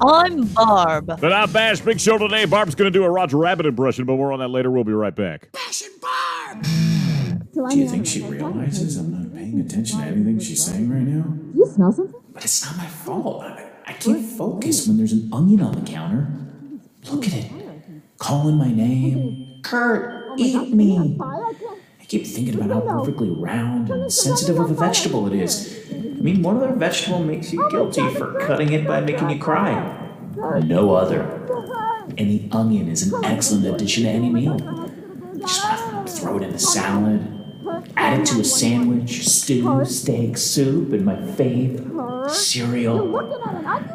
I'm 0.00 0.46
Barb. 0.46 1.06
The 1.20 1.28
Not 1.28 1.52
Bash 1.52 1.80
Big 1.80 2.00
Show 2.00 2.18
today. 2.18 2.44
Barb's 2.44 2.74
going 2.74 2.90
to 2.92 2.96
do 2.96 3.04
a 3.04 3.10
Roger 3.10 3.36
Rabbit 3.36 3.66
impression, 3.66 4.04
but 4.04 4.16
more 4.16 4.32
on 4.32 4.38
that 4.38 4.48
later. 4.48 4.70
We'll 4.70 4.84
be 4.84 4.92
right 4.92 5.14
back. 5.14 5.50
Bash 5.52 5.82
and 5.82 6.00
Barb! 6.00 6.62
Do 7.52 7.76
you 7.76 7.88
think 7.88 8.06
she 8.06 8.22
realizes 8.22 8.96
I'm 8.96 9.10
not 9.10 9.34
paying 9.34 9.58
attention 9.60 9.98
to 9.98 10.04
anything 10.04 10.38
she's 10.38 10.64
saying 10.64 10.88
right 10.88 11.02
now? 11.02 11.22
Do 11.24 11.58
you 11.58 11.66
smell 11.66 11.92
something? 11.92 12.20
But 12.32 12.44
it's 12.44 12.64
not 12.64 12.76
my 12.76 12.86
fault. 12.86 13.42
I, 13.42 13.70
I 13.86 13.92
can't 13.94 14.24
focus 14.24 14.86
when 14.86 14.96
there's 14.96 15.12
an 15.12 15.28
onion 15.32 15.62
on 15.62 15.72
the 15.72 15.90
counter. 15.90 16.28
Look 17.10 17.26
at 17.26 17.34
it. 17.34 17.50
Calling 18.18 18.56
my 18.56 18.70
name. 18.70 19.60
Kurt, 19.64 20.38
eat 20.38 20.72
me. 20.72 21.18
I 22.08 22.10
keep 22.10 22.26
thinking 22.26 22.54
about 22.54 22.70
how 22.70 22.80
perfectly 23.00 23.28
round 23.28 23.90
and 23.90 24.10
sensitive 24.10 24.58
of 24.58 24.70
a 24.70 24.74
vegetable 24.74 25.26
it 25.26 25.34
is. 25.34 25.78
I 25.92 26.22
mean, 26.22 26.40
what 26.40 26.56
other 26.56 26.72
vegetable 26.72 27.22
makes 27.22 27.52
you 27.52 27.68
guilty 27.70 28.08
for 28.14 28.32
cutting 28.46 28.72
it 28.72 28.86
by 28.86 29.02
making 29.02 29.28
you 29.28 29.38
cry? 29.38 30.08
No 30.64 30.94
other. 30.94 31.20
And 32.16 32.30
the 32.30 32.48
onion 32.50 32.88
is 32.88 33.12
an 33.12 33.22
excellent 33.26 33.66
addition 33.66 34.04
to 34.04 34.08
any 34.08 34.30
meal. 34.30 34.56
Just 35.36 35.62
want 35.62 36.08
to 36.08 36.12
throw 36.14 36.38
it 36.38 36.44
in 36.44 36.54
a 36.54 36.58
salad, 36.58 37.20
add 37.98 38.20
it 38.20 38.26
to 38.28 38.40
a 38.40 38.44
sandwich, 38.44 39.28
stew, 39.28 39.84
steak, 39.84 40.38
soup, 40.38 40.94
and 40.94 41.04
my 41.04 41.16
fave, 41.16 42.30
cereal. 42.30 43.04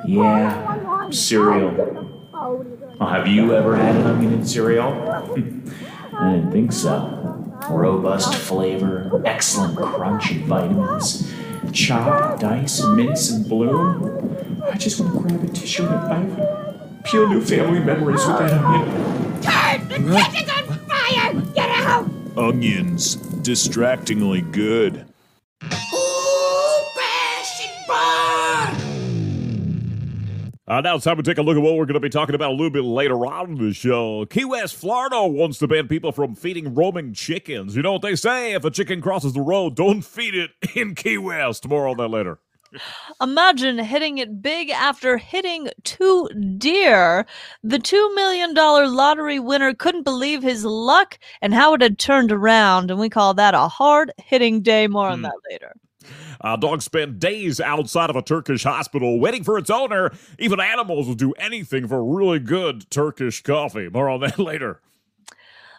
Yeah, 0.08 1.10
cereal. 1.10 2.30
Oh, 2.32 3.08
have 3.08 3.28
you 3.28 3.56
ever 3.56 3.76
had 3.76 3.96
an 3.96 4.04
onion 4.04 4.34
in 4.34 4.46
cereal? 4.46 4.92
I 6.14 6.34
didn't 6.36 6.52
think 6.52 6.72
so. 6.72 7.23
Robust 7.70 8.36
flavor, 8.36 9.22
excellent 9.26 9.78
crunch 9.78 10.32
and 10.32 10.46
vitamins. 10.46 11.34
Chop, 11.72 12.40
dice, 12.40 12.84
mince, 12.84 13.32
and 13.32 13.48
bloom. 13.48 14.62
I 14.72 14.78
just 14.78 15.00
want 15.00 15.14
to 15.14 15.20
grab 15.20 15.44
a 15.44 15.48
tissue 15.48 15.86
and 15.86 15.94
a 15.94 16.24
knife. 16.24 17.04
Peel 17.06 17.28
new 17.30 17.42
family 17.42 17.80
memories 17.80 18.26
with 18.26 18.38
that 18.40 18.52
onion. 18.52 19.42
Kurt, 19.42 19.90
the 19.90 19.96
kitchen's 19.96 20.50
on 20.50 20.80
fire! 20.88 21.34
Get 21.54 21.70
out! 21.70 22.10
Onions. 22.38 23.16
Distractingly 23.16 24.42
good. 24.42 25.06
Uh, 30.74 30.82
now 30.82 30.96
it's 30.96 31.04
time 31.04 31.18
to 31.18 31.22
take 31.22 31.38
a 31.38 31.42
look 31.44 31.56
at 31.56 31.62
what 31.62 31.76
we're 31.76 31.86
going 31.86 31.94
to 31.94 32.00
be 32.00 32.10
talking 32.10 32.34
about 32.34 32.50
a 32.50 32.56
little 32.56 32.72
bit 32.72 32.84
later 32.84 33.28
on 33.28 33.52
in 33.52 33.68
the 33.68 33.72
show. 33.76 34.26
Key 34.26 34.44
West, 34.44 34.76
Florida 34.76 35.24
wants 35.24 35.60
to 35.60 35.68
ban 35.68 35.88
people 35.88 36.12
from 36.12 36.34
feeding 36.34 36.74
roaming 36.74 37.14
chickens. 37.14 37.76
You 37.76 37.84
know 37.84 37.94
what 37.94 38.02
they 38.02 38.16
say? 38.16 38.54
If 38.54 38.66
a 38.66 38.72
chicken 38.72 39.00
crosses 39.00 39.34
the 39.34 39.42
road, 39.42 39.76
don't 39.76 40.02
feed 40.02 40.34
it 40.34 40.50
in 40.76 40.96
Key 40.96 41.20
West. 41.20 41.68
More 41.68 41.88
on 41.88 41.98
that 41.98 42.08
later. 42.08 42.40
Imagine 43.22 43.78
hitting 43.78 44.18
it 44.18 44.42
big 44.42 44.72
after 44.72 45.16
hitting 45.18 45.70
two 45.84 46.28
deer. 46.58 47.28
The 47.64 47.78
$2 47.78 48.16
million 48.16 48.56
lottery 48.56 49.38
winner 49.38 49.76
couldn't 49.76 50.02
believe 50.02 50.42
his 50.42 50.66
luck 50.66 51.20
and 51.44 51.54
how 51.54 51.76
it 51.76 51.84
had 51.84 52.00
turned 52.00 52.32
around, 52.32 52.90
and 52.90 53.00
we 53.00 53.10
call 53.10 53.36
that 53.36 53.54
a 53.54 53.68
hard 53.68 54.12
hitting 54.18 54.64
day. 54.64 54.88
More 54.88 55.10
on 55.10 55.22
that 55.22 55.36
later. 55.52 55.76
A 56.44 56.58
dog 56.58 56.82
spent 56.82 57.20
days 57.20 57.62
outside 57.62 58.10
of 58.10 58.18
a 58.18 58.22
Turkish 58.22 58.64
hospital 58.64 59.18
waiting 59.20 59.44
for 59.44 59.58
its 59.58 59.70
owner. 59.70 60.12
Even 60.38 60.60
animals 60.60 61.08
will 61.08 61.16
do 61.16 61.32
anything 61.34 61.88
for 61.88 62.04
really 62.04 62.40
good 62.40 62.90
Turkish 62.90 63.42
coffee. 63.42 63.88
More 63.88 64.10
on 64.10 64.20
that 64.22 64.38
later. 64.40 64.82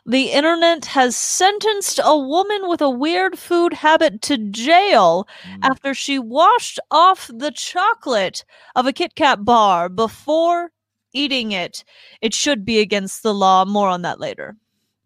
The 0.07 0.33
internet 0.33 0.87
has 0.87 1.17
sentenced 1.17 1.99
a 2.03 2.17
woman 2.19 2.69
with 2.69 2.83
a 2.83 2.91
weird 2.91 3.39
food 3.39 3.73
habit 3.73 4.21
to 4.23 4.37
jail 4.37 5.27
hmm. 5.43 5.61
after 5.63 5.95
she 5.95 6.19
washed 6.19 6.79
off 6.91 7.31
the 7.33 7.51
chocolate 7.51 8.45
of 8.75 8.87
a 8.87 8.93
Kit 8.93 9.15
Kat 9.15 9.45
bar 9.45 9.89
before 9.89 10.71
eating 11.15 11.53
it. 11.53 11.85
It 12.21 12.35
should 12.35 12.65
be 12.65 12.81
against 12.81 13.23
the 13.23 13.35
law. 13.35 13.65
More 13.65 13.89
on 13.89 14.03
that 14.03 14.21
later. 14.21 14.57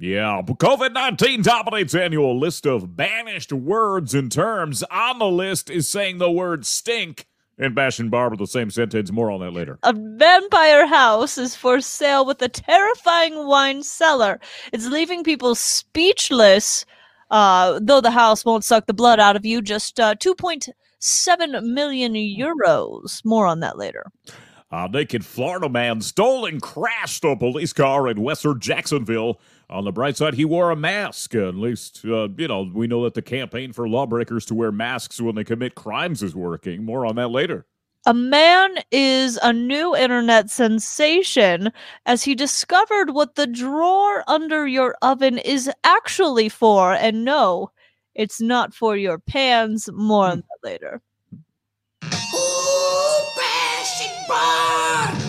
Yeah, 0.01 0.43
COVID 0.47 0.93
19 0.93 1.43
dominates 1.43 1.93
annual 1.93 2.39
list 2.39 2.67
of 2.67 2.97
banished 2.97 3.53
words 3.53 4.15
and 4.15 4.31
terms. 4.31 4.85
On 4.85 5.19
the 5.19 5.27
list 5.27 5.69
is 5.71 5.89
saying 5.89 6.19
the 6.19 6.31
word 6.31 6.65
stink 6.65 7.27
and 7.59 7.75
Bash 7.75 7.99
and 7.99 8.09
Barb 8.09 8.31
with 8.31 8.39
the 8.39 8.47
same 8.47 8.71
sentence. 8.71 9.11
More 9.11 9.29
on 9.29 9.41
that 9.41 9.53
later. 9.53 9.79
A 9.83 9.93
vampire 9.93 10.87
house 10.87 11.37
is 11.37 11.57
for 11.57 11.81
sale 11.81 12.25
with 12.25 12.41
a 12.43 12.49
terrifying 12.49 13.49
wine 13.49 13.83
cellar. 13.83 14.39
It's 14.73 14.87
leaving 14.87 15.25
people 15.25 15.57
speechless. 15.57 16.87
Uh, 17.33 17.81
though 17.83 18.01
the 18.01 18.13
house 18.13 18.45
won't 18.45 18.65
suck 18.65 18.87
the 18.87 18.95
blood 18.95 19.19
out 19.19 19.35
of 19.35 19.45
you, 19.45 19.61
just 19.61 19.99
uh, 19.99 20.15
2.7 20.15 21.63
million 21.65 22.15
euros. 22.15 23.25
More 23.25 23.47
on 23.47 23.61
that 23.61 23.77
later. 23.77 24.07
A 24.71 24.89
naked 24.89 25.25
Florida 25.25 25.69
man 25.69 26.01
stole 26.03 26.47
and 26.47 26.63
crashed 26.63 27.25
a 27.25 27.35
police 27.35 27.73
car 27.73 28.07
in 28.07 28.23
Western 28.23 28.61
Jacksonville. 28.61 29.41
On 29.71 29.85
the 29.85 29.93
bright 29.93 30.17
side, 30.17 30.35
he 30.35 30.47
wore 30.47 30.71
a 30.71 30.77
mask. 30.77 31.35
At 31.35 31.55
least, 31.55 32.03
uh, 32.05 32.29
you 32.37 32.49
know, 32.49 32.71
we 32.73 32.87
know 32.87 33.05
that 33.05 33.13
the 33.13 33.23
campaign 33.23 33.73
for 33.75 33.87
lawbreakers 33.87 34.47
to 34.47 34.55
wear 34.55 34.73
masks 34.73 35.21
when 35.21 35.35
they 35.35 35.45
commit 35.45 35.75
crimes 35.75 36.23
is 36.23 36.35
working. 36.35 36.85
More 36.85 37.05
on 37.05 37.17
that 37.17 37.29
later. 37.29 37.67
A 38.07 38.15
man 38.15 38.79
is 38.91 39.39
a 39.43 39.53
new 39.53 39.95
internet 39.95 40.49
sensation 40.49 41.71
as 42.07 42.25
he 42.25 42.35
discovered 42.35 43.11
what 43.11 43.35
the 43.35 43.47
drawer 43.47 44.25
under 44.27 44.67
your 44.67 44.97
oven 45.03 45.37
is 45.37 45.71
actually 45.85 46.49
for. 46.49 46.95
And 46.95 47.23
no, 47.25 47.71
it's 48.15 48.41
not 48.41 48.73
for 48.73 48.97
your 48.97 49.19
pans. 49.19 49.91
More 49.93 50.29
on 50.29 50.39
that 50.39 50.71
later. 50.71 51.03
Ooh, 52.05 53.23
Bash 53.37 54.09
and 54.09 54.29
Barb! 54.29 55.28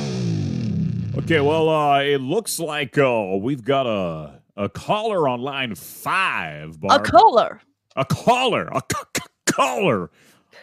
Okay, 1.17 1.39
well, 1.41 1.69
uh, 1.69 2.01
it 2.01 2.21
looks 2.21 2.59
like 2.59 2.97
uh, 2.97 3.35
we've 3.39 3.63
got 3.63 3.85
a 3.87 4.39
a 4.55 4.69
caller 4.69 5.27
on 5.27 5.41
line 5.41 5.73
five. 5.75 6.75
A 6.75 6.77
Barb. 6.79 7.03
color. 7.05 7.61
a 7.95 8.05
caller, 8.05 8.67
a 8.67 8.81
c- 8.91 9.01
c- 9.17 9.23
caller. 9.45 10.11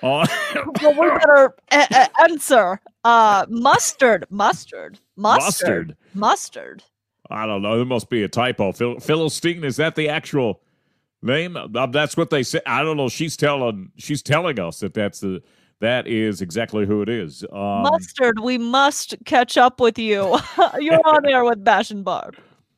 Uh, 0.03 0.27
Well, 0.83 0.93
we 0.93 1.09
better 1.19 1.55
a- 1.73 1.87
a- 1.91 2.23
answer. 2.23 2.81
Uh, 3.05 3.47
mustard, 3.49 4.27
mustard, 4.31 4.99
mustard, 5.17 5.97
Mustard. 5.97 5.97
mustard. 6.15 6.83
I 7.31 7.47
don't 7.47 7.63
know. 7.63 7.77
There 7.77 7.85
must 7.85 8.09
be 8.11 8.23
a 8.23 8.29
typo. 8.29 8.73
Phil- 8.73 9.01
Philistine 9.01 9.65
is 9.65 9.77
that 9.77 9.95
the 9.97 10.09
actual 10.09 10.61
name? 11.23 11.57
Uh, 11.57 11.87
that's 11.87 12.17
what 12.17 12.31
they 12.31 12.43
say. 12.43 12.61
I 12.67 12.83
don't 12.83 12.97
know. 12.97 13.09
She's 13.09 13.37
telling. 13.37 13.91
She's 13.97 14.23
telling 14.23 14.59
us 14.61 14.81
that 14.81 14.95
that's 14.95 15.21
the. 15.21 15.43
That 15.81 16.07
is 16.07 16.41
exactly 16.41 16.87
who 16.87 17.03
it 17.03 17.09
is. 17.09 17.45
Um, 17.53 17.83
mustard. 17.83 18.41
We 18.41 18.57
must 18.57 19.15
catch 19.25 19.59
up 19.59 19.81
with 19.81 19.99
you. 19.99 20.39
You're 20.79 21.01
on 21.07 21.27
air 21.27 21.45
with 21.45 21.63
Bash 21.63 21.91
and 21.91 22.05
Barb. 22.05 22.37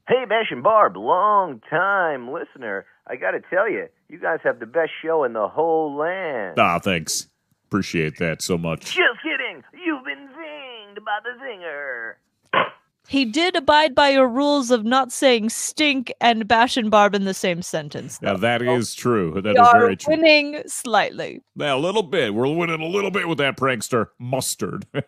Hey, 0.09 0.25
Bash 0.29 0.51
and 0.51 0.63
Barb, 0.63 0.97
long 0.97 1.61
time 1.71 2.33
listener. 2.33 2.87
I 3.07 3.17
got 3.17 3.33
to 3.33 3.41
tell 3.51 3.71
you, 3.71 3.87
you 4.09 4.19
guys 4.19 4.41
have 4.43 4.59
the 4.59 4.67
best 4.67 4.91
show 5.03 5.23
in 5.25 5.33
the 5.35 5.49
whole 5.49 5.95
land. 5.97 6.59
Ah, 6.59 6.79
thanks. 6.79 7.29
Appreciate 7.67 8.17
that 8.19 8.43
so 8.43 8.57
much. 8.57 8.87
Just 8.87 9.23
kidding. 9.23 9.63
You've 9.75 10.05
been 10.05 10.29
zinged 10.29 11.05
by 11.05 11.19
the 11.23 11.45
zinger. 11.45 12.15
He 13.09 13.25
did 13.25 13.57
abide 13.57 13.95
by 13.95 14.11
your 14.11 14.29
rules 14.29 14.71
of 14.71 14.85
not 14.85 15.11
saying 15.13 15.49
stink 15.49 16.13
and 16.21 16.47
bash 16.47 16.77
and 16.77 16.91
barb 16.91 17.15
in 17.15 17.25
the 17.25 17.33
same 17.33 17.63
sentence. 17.63 18.21
Now 18.21 18.35
though. 18.35 18.41
that 18.41 18.61
is 18.61 18.95
true. 18.95 19.41
That 19.41 19.57
is 19.57 19.69
very 19.73 19.97
true. 19.97 20.15
winning 20.15 20.63
slightly. 20.67 21.41
Yeah, 21.57 21.75
a 21.75 21.77
little 21.77 22.03
bit. 22.03 22.35
We're 22.35 22.55
winning 22.55 22.83
a 22.83 22.87
little 22.87 23.11
bit 23.11 23.27
with 23.27 23.39
that 23.39 23.57
prankster 23.57 24.09
mustard. 24.19 24.85
Ooh, 24.95 25.03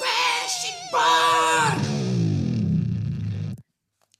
Bash 0.00 0.72
and 0.72 0.90
Barb! 0.90 1.80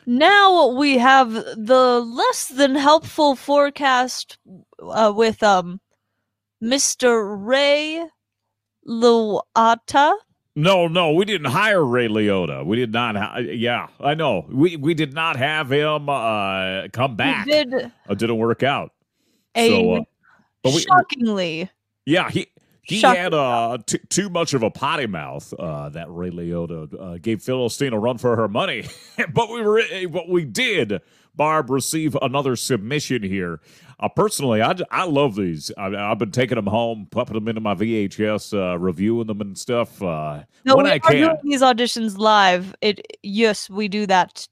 Now 0.07 0.69
we 0.69 0.99
have 0.99 1.33
the 1.33 2.01
less 2.07 2.47
than 2.47 2.77
helpful 2.77 3.35
forecast 3.35 4.39
uh, 4.81 5.13
with 5.15 5.43
um 5.43 5.81
Mr. 6.63 7.37
Ray 7.37 8.07
Luata. 8.87 10.15
No, 10.57 10.89
no, 10.89 11.13
we 11.13 11.27
didn't 11.27 11.53
hire 11.53 11.85
Ray 11.85 12.09
Liotta. 12.09 12.67
We 12.67 12.77
did 12.77 12.93
not. 12.93 13.17
Ha- 13.17 13.39
yeah, 13.39 13.89
I 14.01 14.15
know. 14.15 14.47
We 14.51 14.77
we 14.77 14.95
did 14.95 15.15
not 15.15 15.37
have 15.37 15.73
him 15.73 16.09
uh, 16.11 16.89
come 16.93 17.17
back. 17.17 17.47
He 17.47 17.53
did 17.53 17.93
It 18.11 18.19
didn't 18.19 18.39
work 18.39 18.65
out. 18.65 18.93
a 19.57 19.69
So, 19.69 19.93
uh, 19.95 20.05
but 20.65 20.75
we, 20.75 20.83
shockingly 20.83 21.71
yeah, 22.07 22.31
he 22.31 22.49
he 22.83 23.01
Shocking 23.01 23.23
had 23.23 23.35
uh 23.35 23.79
t- 23.87 24.01
too 24.11 24.31
much 24.31 24.55
of 24.55 24.63
a 24.63 24.71
potty 24.71 25.07
mouth. 25.07 25.53
Uh, 25.59 25.91
that 25.91 26.07
Ray 26.11 26.31
Liotta 26.31 26.95
uh, 27.01 27.19
gave 27.19 27.43
Philistine 27.43 27.93
a 27.93 27.99
run 27.99 28.19
for 28.19 28.37
her 28.37 28.49
money, 28.49 28.85
but 29.35 29.51
we 29.51 29.63
were 29.63 29.83
but 30.11 30.29
we 30.29 30.45
did. 30.45 31.01
Barb 31.37 31.71
receive 31.71 32.17
another 32.23 32.57
submission 32.57 33.23
here. 33.23 33.61
Uh, 33.99 34.09
personally, 34.09 34.61
I 34.61 35.05
love 35.05 35.37
these. 35.37 35.71
I, 35.79 35.87
I've 35.95 36.19
been 36.19 36.31
taking 36.31 36.57
them 36.57 36.67
home, 36.67 37.09
popping 37.11 37.35
them 37.35 37.49
into 37.49 37.61
my 37.61 37.75
VHS, 37.75 38.53
uh, 38.53 38.79
reviewing 38.79 39.27
them 39.27 39.41
and 39.41 39.57
stuff. 39.57 40.03
Uh, 40.03 40.43
no, 40.65 40.77
when 40.77 40.85
we 40.85 40.91
I 40.93 40.97
are 40.97 41.01
can, 41.01 41.17
doing 41.17 41.37
these 41.45 41.63
auditions 41.63 42.19
live. 42.19 42.75
It 42.83 43.01
yes, 43.23 43.71
we 43.71 43.89
do 43.89 44.07
that. 44.07 44.47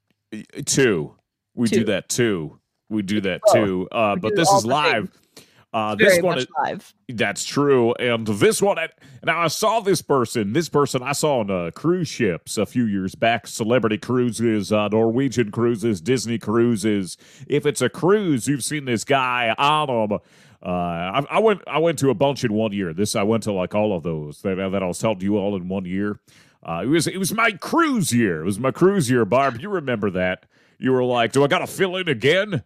too. 0.64 1.14
We 1.54 1.69
Two. 1.69 1.81
do 1.81 1.84
that 1.84 2.08
too. 2.08 2.58
We 2.88 3.02
do 3.02 3.20
that 3.20 3.40
too. 3.52 3.88
Uh, 3.92 4.16
but 4.16 4.34
this 4.34 4.50
is 4.50 4.64
live. 4.64 5.10
Uh, 5.75 5.97
this 5.97 6.23
one, 6.23 6.37
much 6.37 6.44
is, 6.44 6.47
live. 6.62 6.94
that's 7.09 7.44
true. 7.44 7.93
And 7.94 8.25
this 8.25 8.62
one, 8.62 8.79
now 9.25 9.41
I 9.41 9.49
saw 9.49 9.81
this 9.81 10.03
person. 10.03 10.53
This 10.53 10.69
person 10.69 11.03
I 11.03 11.11
saw 11.11 11.41
on 11.41 11.50
uh, 11.50 11.73
cruise 11.75 12.06
ships 12.06 12.56
a 12.56 12.65
few 12.65 12.85
years 12.85 13.17
back. 13.17 13.49
Celebrity 13.49 13.99
cruises, 13.99 14.71
uh, 14.71 14.87
Norwegian 14.87 15.50
cruises, 15.50 16.00
Disney 16.00 16.38
cruises. 16.38 17.17
If 17.49 17.67
it's 17.67 17.82
a 17.82 17.88
cruise, 17.88 18.47
you've 18.47 18.62
seen 18.62 18.85
this 18.85 19.03
guy 19.03 19.53
on 19.59 20.09
them. 20.11 20.21
Uh, 20.65 20.69
I, 20.69 21.26
I 21.29 21.38
went. 21.41 21.61
I 21.67 21.79
went 21.79 21.99
to 21.99 22.11
a 22.11 22.15
bunch 22.15 22.44
in 22.44 22.53
one 22.53 22.73
year. 22.73 22.93
This 22.93 23.17
I 23.17 23.25
went 23.25 23.43
to 23.43 23.53
like 23.53 23.75
all 23.75 23.97
of 23.97 24.05
those 24.05 24.43
that, 24.43 24.55
that 24.55 24.82
I 24.82 24.87
was 24.87 25.00
telling 25.00 25.23
you 25.23 25.38
all 25.38 25.56
in 25.56 25.69
one 25.69 25.87
year. 25.87 26.20
Uh, 26.62 26.82
it 26.85 26.87
was 26.87 27.09
it 27.09 27.19
was 27.19 27.35
my 27.35 27.50
cruise 27.50 28.12
year. 28.12 28.43
It 28.43 28.44
was 28.44 28.61
my 28.61 28.70
cruise 28.70 29.11
year, 29.11 29.25
Barb. 29.25 29.61
You 29.61 29.70
remember 29.70 30.09
that? 30.12 30.47
You 30.79 30.93
were 30.93 31.05
like, 31.05 31.32
"Do 31.32 31.43
I 31.43 31.49
got 31.49 31.59
to 31.59 31.67
fill 31.67 31.97
in 31.97 32.09
again?" 32.09 32.62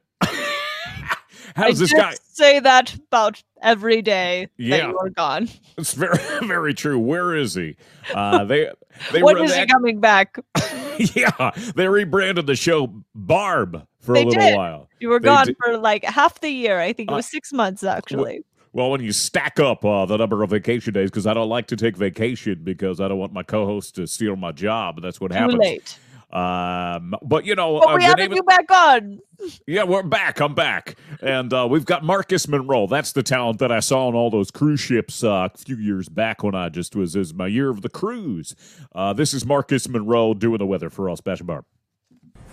How's 1.57 1.81
I 1.81 1.85
this 1.85 1.93
guy? 1.93 2.15
say 2.33 2.61
that 2.61 2.95
about 2.95 3.43
every 3.63 4.03
day 4.03 4.49
Yeah. 4.57 4.77
that 4.79 4.89
you 4.89 4.99
are 4.99 5.11
gone. 5.11 5.49
It's 5.77 5.95
very 5.95 6.19
very 6.47 6.75
true. 6.75 6.99
Where 6.99 7.35
is 7.35 7.55
he? 7.55 7.77
Uh, 8.15 8.45
they 8.45 8.71
they 9.13 9.23
When 9.23 9.37
re- 9.37 9.43
is 9.45 9.53
they 9.53 9.61
he 9.61 9.67
coming 9.67 10.01
back? 10.01 10.39
yeah, 11.15 11.51
they 11.75 11.89
rebranded 11.89 12.47
the 12.47 12.57
show 12.57 12.93
Barb 13.15 13.87
for 14.01 14.15
They 14.15 14.23
a 14.23 14.27
little 14.27 14.43
did. 14.43 14.57
while. 14.57 14.89
You 15.01 15.09
were 15.11 15.21
They 15.21 15.27
gone 15.27 15.47
did- 15.47 15.57
for 15.65 15.77
like 15.79 16.05
half 16.05 16.41
the 16.41 16.51
year. 16.51 16.79
I 16.81 16.93
think 16.93 17.11
it 17.11 17.13
Uh, 17.13 17.17
was 17.17 17.27
six 17.27 17.53
months 17.53 17.83
actually. 17.85 18.43
Well, 18.75 18.91
when 18.91 19.03
you 19.03 19.13
stack 19.13 19.59
up 19.59 19.83
uh, 19.85 20.05
the 20.07 20.19
number 20.19 20.43
of 20.43 20.51
vacation 20.51 20.93
days, 20.93 21.11
because 21.11 21.27
I 21.27 21.33
don't 21.35 21.49
like 21.49 21.67
to 21.69 21.77
take 21.77 21.97
vacation 21.97 22.61
because 22.63 23.01
I 23.01 23.09
don't 23.09 23.19
want 23.19 23.33
my 23.33 23.43
co-host 23.43 23.95
to 23.97 24.07
steal 24.07 24.37
my 24.37 24.53
job. 24.53 25.01
That's 25.01 25.21
what 25.21 25.33
Too 25.33 25.39
happens. 25.39 25.59
late. 25.59 25.99
Um, 26.31 27.15
but 27.23 27.45
you 27.47 27.55
know, 27.55 27.81
But 27.81 27.89
uh, 27.91 27.95
we 27.97 28.03
the 28.03 28.07
added 28.11 28.19
name 28.23 28.33
of- 28.33 28.37
you 28.37 28.43
back 28.43 28.71
on. 28.71 29.19
yeah, 29.67 29.85
we're 29.85 30.03
back. 30.03 30.41
I'm 30.41 30.55
back, 30.55 30.97
and 31.23 31.53
uh, 31.53 31.67
we've 31.71 31.85
got 31.87 32.05
Marcus 32.05 32.47
Monroe. 32.49 32.87
That's 32.87 33.13
the 33.13 33.23
talent 33.23 33.61
that 33.61 33.73
I 33.73 33.81
saw 33.81 34.09
on 34.09 34.15
all 34.15 34.31
those 34.31 34.51
cruise 34.51 34.81
ships 34.81 35.25
uh, 35.25 35.49
a 35.55 35.57
few 35.57 35.77
years 35.77 36.09
back 36.09 36.43
when 36.43 36.55
I 36.55 36.69
just 36.69 36.95
was 36.95 37.17
is 37.17 37.33
my 37.33 37.47
year 37.47 37.71
of 37.71 37.81
the 37.83 37.89
cruise. 37.89 38.55
Uh, 38.95 39.13
this 39.13 39.33
is 39.33 39.47
Marcus 39.47 39.89
Monroe 39.89 40.35
doing 40.35 40.59
the 40.59 40.67
weather 40.67 40.91
for 40.91 41.09
us, 41.09 41.21
Bash 41.21 41.41
Barb. 41.41 41.65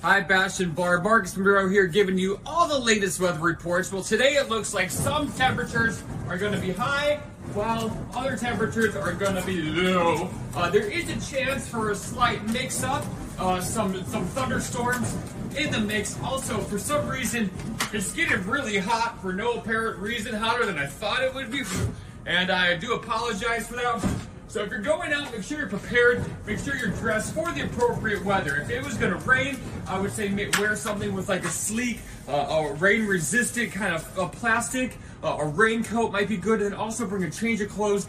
Hi, 0.02 0.22
Bash 0.22 0.60
and 0.60 0.76
Bar. 0.76 1.02
Marcus 1.02 1.36
Monroe 1.36 1.68
here 1.68 1.88
giving 1.88 2.18
you 2.18 2.40
all 2.46 2.68
the 2.68 2.78
latest 2.78 3.20
weather 3.20 3.40
reports. 3.40 3.92
Well, 3.92 4.04
today 4.04 4.36
it 4.36 4.50
looks 4.50 4.72
like 4.74 4.92
some 4.92 5.32
temperatures 5.34 6.04
are 6.28 6.38
going 6.38 6.54
to 6.54 6.60
be 6.60 6.72
high, 6.72 7.16
while 7.54 7.96
other 8.14 8.38
temperatures 8.38 8.96
are 8.96 9.14
going 9.14 9.36
to 9.36 9.44
be 9.46 9.62
low. 9.64 10.30
Uh, 10.54 10.70
there 10.70 10.86
is 10.86 11.10
a 11.10 11.36
chance 11.36 11.68
for 11.68 11.90
a 11.90 11.96
slight 11.96 12.46
mix-up, 12.50 13.04
uh, 13.40 13.60
some 13.60 14.04
some 14.06 14.26
thunderstorms 14.28 15.18
in 15.58 15.72
the 15.72 15.80
mix. 15.80 16.20
Also, 16.22 16.60
for 16.60 16.78
some 16.78 17.08
reason, 17.08 17.50
it's 17.92 18.12
getting 18.12 18.46
really 18.46 18.78
hot 18.78 19.20
for 19.22 19.34
no 19.34 19.54
apparent 19.54 19.98
reason, 20.00 20.36
hotter 20.36 20.68
than 20.68 20.78
I 20.78 20.86
thought 20.86 21.24
it 21.24 21.34
would 21.34 21.50
be, 21.50 21.64
and 22.28 22.52
I 22.52 22.76
do 22.76 22.94
apologize 22.94 23.68
for 23.68 23.76
that. 23.78 24.06
So 24.56 24.64
if 24.64 24.70
you're 24.70 24.80
going 24.80 25.12
out, 25.12 25.34
make 25.34 25.44
sure 25.44 25.58
you're 25.58 25.68
prepared. 25.68 26.24
Make 26.46 26.60
sure 26.60 26.78
you're 26.78 26.88
dressed 26.88 27.34
for 27.34 27.52
the 27.52 27.66
appropriate 27.66 28.24
weather. 28.24 28.56
If 28.56 28.70
it 28.70 28.86
was 28.86 28.94
going 28.94 29.12
to 29.12 29.20
rain, 29.30 29.60
I 29.86 30.00
would 30.00 30.14
say 30.14 30.34
wear 30.58 30.78
something 30.78 31.14
with 31.14 31.28
like 31.28 31.44
a 31.44 31.50
sleek, 31.50 32.00
uh, 32.30 32.32
a 32.32 32.74
rain-resistant 32.76 33.74
kind 33.74 33.94
of 33.94 34.18
uh, 34.18 34.30
plastic. 34.30 34.96
Uh, 35.22 35.40
a 35.42 35.46
raincoat 35.46 36.14
might 36.14 36.30
be 36.30 36.38
good, 36.38 36.62
and 36.62 36.74
also 36.74 37.06
bring 37.06 37.26
a 37.26 37.30
change 37.30 37.60
of 37.60 37.70
clothes 37.70 38.08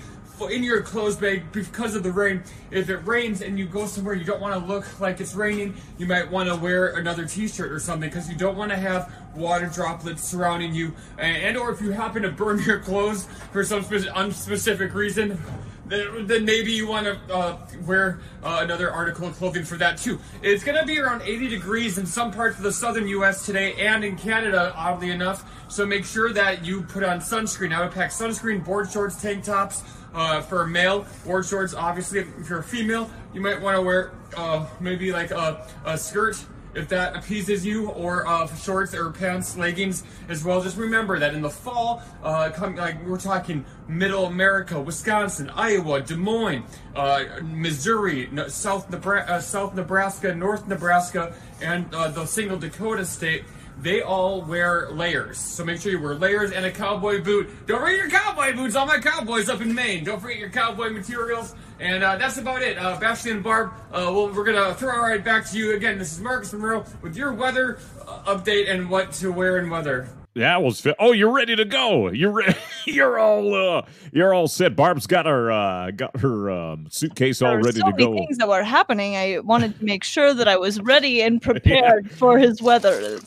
in 0.49 0.63
your 0.63 0.83
clothes 0.83 1.17
bag 1.17 1.51
because 1.51 1.97
of 1.97 2.05
the 2.05 2.13
rain. 2.13 2.45
If 2.71 2.91
it 2.91 2.99
rains 2.99 3.43
and 3.43 3.59
you 3.59 3.67
go 3.67 3.87
somewhere 3.87 4.15
you 4.15 4.25
don't 4.25 4.41
want 4.41 4.55
to 4.55 4.73
look 4.73 5.01
like 5.01 5.21
it's 5.21 5.35
raining, 5.35 5.75
you 5.99 6.07
might 6.07 6.31
want 6.31 6.49
to 6.49 6.55
wear 6.55 6.91
another 6.91 7.27
T-shirt 7.27 7.73
or 7.73 7.81
something 7.81 8.09
because 8.09 8.31
you 8.31 8.37
don't 8.37 8.57
want 8.57 8.71
to 8.71 8.77
have 8.77 9.13
water 9.35 9.67
droplets 9.67 10.23
surrounding 10.23 10.73
you. 10.73 10.95
And, 11.19 11.37
and 11.39 11.57
or 11.57 11.73
if 11.73 11.81
you 11.81 11.91
happen 11.91 12.23
to 12.23 12.31
burn 12.31 12.63
your 12.67 12.79
clothes 12.79 13.27
for 13.51 13.65
some 13.65 13.83
spec- 13.83 14.15
unspecific 14.15 14.95
reason, 14.95 15.43
then, 15.89 16.45
maybe 16.45 16.73
you 16.73 16.87
want 16.87 17.07
to 17.07 17.35
uh, 17.35 17.59
wear 17.85 18.21
uh, 18.43 18.61
another 18.63 18.91
article 18.91 19.29
of 19.29 19.35
clothing 19.37 19.65
for 19.65 19.77
that 19.77 19.99
too. 19.99 20.19
It's 20.43 20.65
going 20.65 20.79
to 20.79 20.85
be 20.85 20.99
around 20.99 21.23
80 21.23 21.49
degrees 21.49 21.99
in 21.99 22.07
some 22.07 22.33
parts 22.33 22.57
of 22.57 22.63
the 22.63 22.73
southern 22.73 23.07
U.S. 23.09 23.47
today 23.47 23.75
and 23.75 24.05
in 24.05 24.17
Canada, 24.17 24.73
oddly 24.77 25.11
enough. 25.11 25.51
So 25.69 25.87
make 25.87 26.05
sure 26.05 26.33
that 26.33 26.65
you 26.65 26.83
put 26.83 27.05
on 27.05 27.21
sunscreen. 27.21 27.75
I 27.75 27.83
would 27.83 27.93
pack 27.93 28.11
sunscreen, 28.11 28.65
board 28.65 28.91
shorts, 28.91 29.21
tank 29.21 29.45
tops. 29.45 29.83
Uh, 30.15 30.41
for 30.41 30.63
a 30.63 30.67
male, 30.67 31.07
board 31.27 31.45
shorts, 31.45 31.75
obviously, 31.75 32.21
if 32.21 32.49
you're 32.49 32.61
a 32.61 32.65
female, 32.65 33.11
you 33.35 33.41
might 33.43 33.61
want 33.61 33.77
to 33.77 33.83
wear 33.83 34.13
uh, 34.35 34.65
maybe 34.81 35.13
like 35.13 35.31
a, 35.31 35.67
a 35.85 35.99
skirt 35.99 36.43
if 36.77 36.89
that 36.89 37.17
appeases 37.17 37.65
you, 37.65 37.89
or 37.91 38.27
uh, 38.27 38.47
shorts 38.57 38.95
or 38.95 39.11
pants, 39.11 39.57
leggings 39.57 40.05
as 40.29 40.45
well. 40.45 40.63
Just 40.63 40.77
remember 40.77 41.19
that 41.19 41.35
in 41.35 41.43
the 41.43 41.51
fall, 41.51 42.03
uh, 42.23 42.51
come, 42.51 42.77
like 42.77 43.05
we're 43.07 43.19
talking 43.19 43.65
Middle 43.89 44.27
America, 44.27 44.79
Wisconsin, 44.79 45.51
Iowa, 45.51 46.03
Des 46.03 46.17
Moines, 46.17 46.65
uh, 46.95 47.25
Missouri, 47.43 48.29
South 48.49 48.91
Nebraska, 48.91 49.33
uh, 49.33 49.41
South 49.41 49.75
Nebraska, 49.75 50.35
North 50.35 50.69
Nebraska, 50.69 51.35
and 51.63 51.93
uh, 51.95 52.09
the 52.09 52.27
single 52.27 52.59
Dakota 52.59 53.05
state. 53.05 53.45
They 53.79 54.01
all 54.01 54.41
wear 54.41 54.91
layers, 54.91 55.37
so 55.37 55.63
make 55.63 55.83
sure 55.83 55.93
you 55.93 56.01
wear 56.01 56.15
layers 56.15 56.51
and 56.51 56.65
a 56.65 56.71
cowboy 56.71 57.23
boot. 57.23 57.67
Don't 57.67 57.81
forget 57.81 57.97
your 57.97 58.09
cowboy 58.09 58.57
boots. 58.57 58.75
All 58.75 58.87
my 58.87 58.99
cowboys 58.99 59.51
up 59.51 59.61
in 59.61 59.75
Maine. 59.75 60.03
Don't 60.03 60.19
forget 60.19 60.39
your 60.39 60.49
cowboy 60.49 60.89
materials. 60.89 61.55
And 61.79 62.03
uh, 62.03 62.17
that's 62.17 62.39
about 62.39 62.63
it. 62.63 62.79
Uh, 62.79 62.99
Bashley 62.99 63.33
and 63.33 63.43
Barb, 63.43 63.71
uh, 63.93 64.09
well, 64.11 64.29
we're 64.33 64.45
going 64.45 64.57
to 64.57 64.75
throw 64.75 64.95
it 64.97 65.01
right 65.01 65.23
back 65.25 65.45
to 65.51 65.59
you 65.59 65.75
again. 65.77 65.99
This 65.99 66.13
is 66.13 66.21
Marcus 66.21 66.53
Monroe 66.53 66.85
with 67.03 67.17
your 67.17 67.33
weather 67.35 67.79
uh, 68.07 68.35
update 68.37 68.71
and 68.71 68.89
what 68.89 69.13
to 69.15 69.31
wear 69.31 69.59
in 69.59 69.69
weather. 69.69 70.09
That 70.35 70.63
was 70.63 70.81
fi- 70.81 70.95
oh, 70.99 71.13
you're 71.13 71.33
ready 71.33 71.57
to 71.57 71.65
go. 71.65 72.11
You're 72.11 72.31
re- 72.31 72.55
you're 72.87 73.19
all 73.19 73.55
uh, 73.79 73.83
you're 74.13 74.35
all 74.35 74.49
set. 74.49 74.77
Barb's 74.77 75.07
got 75.07 75.25
her 75.25 75.51
uh, 75.51 75.91
got 75.93 76.19
her 76.21 76.51
um, 76.51 76.89
suitcase 76.91 77.41
all 77.41 77.49
There 77.49 77.59
were 77.59 77.65
ready 77.65 77.81
so 77.81 77.87
to 77.87 77.93
many 77.93 78.05
go. 78.05 78.15
things 78.15 78.37
that 78.39 78.49
were 78.49 78.63
happening. 78.63 79.17
I 79.17 79.39
wanted 79.39 79.79
to 79.79 79.85
make 79.85 80.05
sure 80.05 80.35
that 80.35 80.47
I 80.47 80.59
was 80.59 80.79
ready 80.83 81.23
and 81.23 81.41
prepared 81.43 82.11
for 82.11 82.39
his 82.39 82.61
weather. 82.61 83.19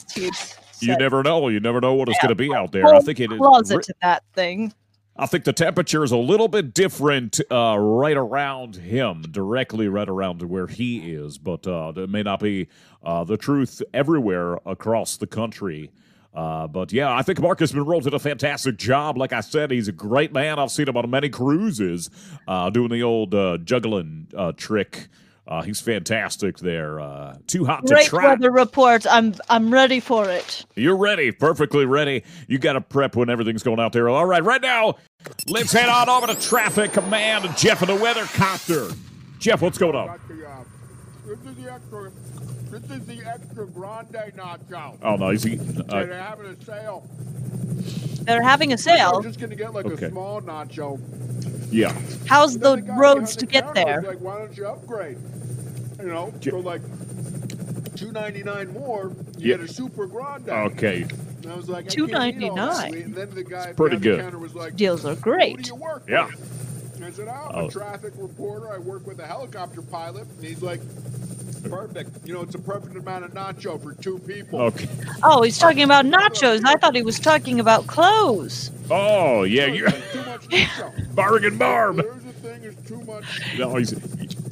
You 0.81 0.97
never 0.97 1.23
know. 1.23 1.47
You 1.49 1.59
never 1.59 1.81
know 1.81 1.95
what 1.95 2.09
it's 2.09 2.19
going 2.19 2.29
to 2.29 2.35
be 2.35 2.53
out 2.53 2.71
there. 2.71 2.85
I 2.85 2.99
think 2.99 3.19
it 3.19 3.31
is. 3.31 3.37
closet 3.39 3.77
re- 3.77 3.83
to 3.83 3.93
that 4.03 4.23
thing. 4.33 4.71
I 5.19 5.25
think 5.25 5.43
the 5.43 5.51
temperature 5.51 6.01
is 6.05 6.13
a 6.13 6.17
little 6.17 6.47
bit 6.47 6.73
different 6.73 7.41
uh, 7.51 7.75
right 7.77 8.15
around 8.15 8.77
him, 8.77 9.21
directly 9.29 9.89
right 9.89 10.07
around 10.07 10.41
where 10.43 10.67
he 10.67 11.11
is, 11.11 11.37
but 11.37 11.67
uh, 11.67 11.91
it 11.93 12.09
may 12.09 12.23
not 12.23 12.39
be 12.39 12.69
uh, 13.03 13.25
the 13.25 13.35
truth 13.35 13.81
everywhere 13.93 14.59
across 14.65 15.17
the 15.17 15.27
country. 15.27 15.91
Uh, 16.33 16.67
but 16.67 16.93
yeah, 16.93 17.13
I 17.13 17.21
think 17.21 17.41
Marcus 17.41 17.73
Monroe 17.73 17.99
did 17.99 18.13
a 18.13 18.19
fantastic 18.19 18.77
job. 18.77 19.17
Like 19.17 19.33
I 19.33 19.41
said, 19.41 19.71
he's 19.71 19.89
a 19.89 19.91
great 19.91 20.31
man. 20.31 20.57
I've 20.57 20.71
seen 20.71 20.87
him 20.87 20.95
on 20.95 21.09
many 21.09 21.27
cruises 21.27 22.09
uh, 22.47 22.69
doing 22.69 22.89
the 22.89 23.03
old 23.03 23.35
uh, 23.35 23.57
juggling 23.57 24.27
uh, 24.33 24.53
trick. 24.53 25.09
Uh, 25.49 25.63
he's 25.63 25.81
fantastic 25.81 26.59
there. 26.59 26.99
Uh, 26.99 27.35
too 27.47 27.65
hot 27.65 27.83
to 27.87 27.95
Great 27.95 28.05
try. 28.05 28.27
weather 28.27 28.51
report. 28.51 29.07
I'm 29.09 29.33
I'm 29.49 29.73
ready 29.73 29.99
for 29.99 30.29
it. 30.29 30.63
You're 30.75 30.95
ready, 30.95 31.31
perfectly 31.31 31.85
ready. 31.85 32.23
You 32.47 32.59
got 32.59 32.73
to 32.73 32.81
prep 32.81 33.15
when 33.15 33.31
everything's 33.31 33.63
going 33.63 33.79
out 33.79 33.91
there. 33.91 34.07
All 34.09 34.27
right, 34.27 34.43
right 34.43 34.61
now, 34.61 34.97
let's 35.47 35.71
head 35.73 35.89
on 35.89 36.07
over 36.07 36.27
to 36.27 36.39
traffic 36.39 36.93
command. 36.93 37.49
Jeff 37.57 37.81
in 37.81 37.87
the 37.87 37.95
weather 37.95 38.25
copter. 38.25 38.89
Jeff, 39.39 39.61
what's 39.63 39.79
going 39.79 39.95
on? 39.95 40.05
Got 40.07 40.27
the, 40.27 40.47
uh, 40.47 40.63
This 41.25 41.39
is 41.39 41.55
the 41.63 41.71
extra. 41.73 42.11
This 42.69 42.83
is 42.91 43.05
the 43.07 43.27
extra 43.27 43.65
grande 43.65 44.33
nacho. 44.37 44.97
Oh 45.01 45.15
no, 45.15 45.31
he's 45.31 45.47
eating. 45.47 45.65
They're 45.87 46.13
Uh, 46.13 46.23
having 46.29 46.45
a 46.45 46.63
sale. 46.63 47.07
They're 48.21 48.43
having 48.43 48.71
a 48.71 48.73
I'm 48.73 48.77
sale. 48.77 49.21
just 49.21 49.39
gonna 49.39 49.55
get 49.55 49.73
like 49.73 49.85
Okay. 49.85 50.07
a 50.07 50.09
small 50.09 50.41
nacho. 50.41 50.99
yeah, 51.71 51.93
How's 52.27 52.55
And 52.55 52.63
the 52.63 52.93
roads 52.97 53.35
to 53.37 53.45
the 53.45 53.51
get 53.51 53.63
counter 53.65 53.85
was 53.85 53.85
there? 53.85 54.01
Like, 54.11 54.21
why 54.21 54.37
don't 54.39 54.55
you 54.57 54.67
upgrade? 54.67 55.17
You 55.99 56.07
know, 56.07 56.33
J- 56.39 56.51
for 56.51 56.59
like 56.61 56.81
two 57.95 58.11
ninety 58.11 58.43
nine 58.43 58.71
more, 58.73 59.11
you 59.37 59.51
Yeah. 59.51 59.57
get 59.57 59.69
a 59.69 59.73
super 59.73 60.05
grande. 60.07 60.49
okay. 60.49 61.05
And 61.43 61.51
I 61.51 61.55
was 61.55 61.69
like, 61.69 61.85
I 61.85 61.95
can't 61.95 62.09
eat 62.09 62.13
all 62.13 62.19
that 62.19 62.33
$2.99. 62.35 62.89
sweet. 62.89 63.05
And 63.05 63.15
then 63.15 63.29
the 63.33 63.43
guy 63.43 63.71
pretty 63.73 63.97
good. 63.97 64.19
The 64.19 64.23
counter 64.23 64.39
was 64.39 64.55
like, 64.55 64.75
Deals 64.75 65.05
are 65.05 65.09
What 65.09 65.21
great. 65.21 65.61
do 65.63 65.67
you 65.69 65.75
work 65.75 66.03
Yeah. 66.07 66.25
with? 66.27 66.95
And 66.97 67.05
I 67.05 67.11
said, 67.11 67.29
oh, 67.29 67.31
I'm 67.49 67.55
Oh. 67.63 67.67
a 67.67 67.71
traffic 67.71 68.13
reporter. 68.17 68.69
I 68.73 68.77
work 68.77 69.07
with 69.07 69.19
a 69.19 69.25
helicopter 69.25 69.81
pilot. 69.81 70.27
And 70.37 70.45
he's 70.45 70.61
like, 70.61 70.81
perfect. 71.59 72.25
You 72.27 72.33
know, 72.35 72.41
it's 72.41 72.55
a 72.55 72.59
perfect 72.59 72.95
amount 72.95 73.25
of 73.25 73.31
nacho 73.33 73.81
for 73.81 73.93
two 74.01 74.19
people. 74.19 74.59
Okay. 74.61 74.87
Oh, 75.23 75.41
he's 75.43 75.57
talking 75.57 75.83
about 75.83 76.05
nachos. 76.05 76.61
I 76.65 76.75
thought 76.75 76.95
he 76.95 77.01
was 77.01 77.19
talking 77.19 77.59
about 77.59 77.87
clothes. 77.87 78.71
Oh 78.89 79.43
yeah, 79.43 79.65
you're 79.67 79.89
too 79.91 80.23
much 80.25 80.47
nacho. 80.49 81.15
bargain 81.15 81.57
barb. 81.57 81.97
There's 81.97 82.23
the 82.23 82.33
thing, 82.33 82.63
is 82.63 82.75
too 82.87 83.01
much. 83.03 83.25
No, 83.57 83.75
he's, 83.75 83.93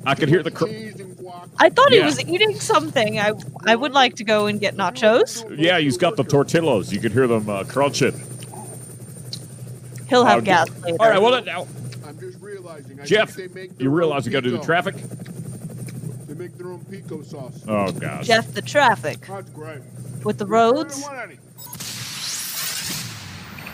I 0.05 0.15
can 0.15 0.29
hear 0.29 0.43
the. 0.43 0.51
Cr- 0.51 0.67
cheese 0.67 0.99
and 0.99 1.15
guac. 1.17 1.49
I 1.59 1.69
thought 1.69 1.89
he 1.91 1.97
Yeah. 1.97 2.05
was 2.05 2.23
eating 2.25 2.53
something. 2.59 3.19
I 3.19 3.33
I 3.65 3.75
would 3.75 3.93
like 3.93 4.15
to 4.17 4.23
go 4.23 4.45
and 4.47 4.59
get 4.59 4.75
nachos. 4.75 5.43
yeah, 5.57 5.79
he's 5.79 5.97
got 5.97 6.15
the 6.17 6.23
tortillas. 6.23 6.93
You 6.93 6.99
can 6.99 7.11
hear 7.11 7.27
them 7.27 7.49
uh, 7.49 7.63
crunching. 7.63 8.19
He'll 10.09 10.25
have 10.25 10.37
Okay. 10.37 10.45
gas 10.45 10.69
later. 10.83 10.97
All 11.01 11.09
right, 11.09 11.21
well 11.21 11.41
now, 11.43 11.67
I'm 12.07 12.17
just 12.19 12.39
realizing. 12.39 12.99
I 12.99 13.05
Jeff, 13.05 13.31
think 13.31 13.53
they 13.53 13.61
make 13.61 13.71
you 13.81 13.89
realize 13.89 14.25
you 14.25 14.31
got 14.31 14.43
to 14.43 14.49
do 14.49 14.57
the 14.57 14.63
traffic? 14.63 14.95
They 16.27 16.33
make 16.33 16.57
their 16.57 16.67
own 16.71 16.83
pico 16.85 17.21
sauce. 17.21 17.63
Oh 17.67 17.91
gosh. 17.91 18.27
Jeff, 18.27 18.51
the 18.53 18.61
traffic 18.61 19.25
That's 19.27 19.49
great. 19.51 19.79
with 20.25 20.37
the 20.37 20.45
I 20.45 20.49
roads. 20.49 21.01
don't 21.01 21.13
want 21.13 21.23
any. 21.31 21.37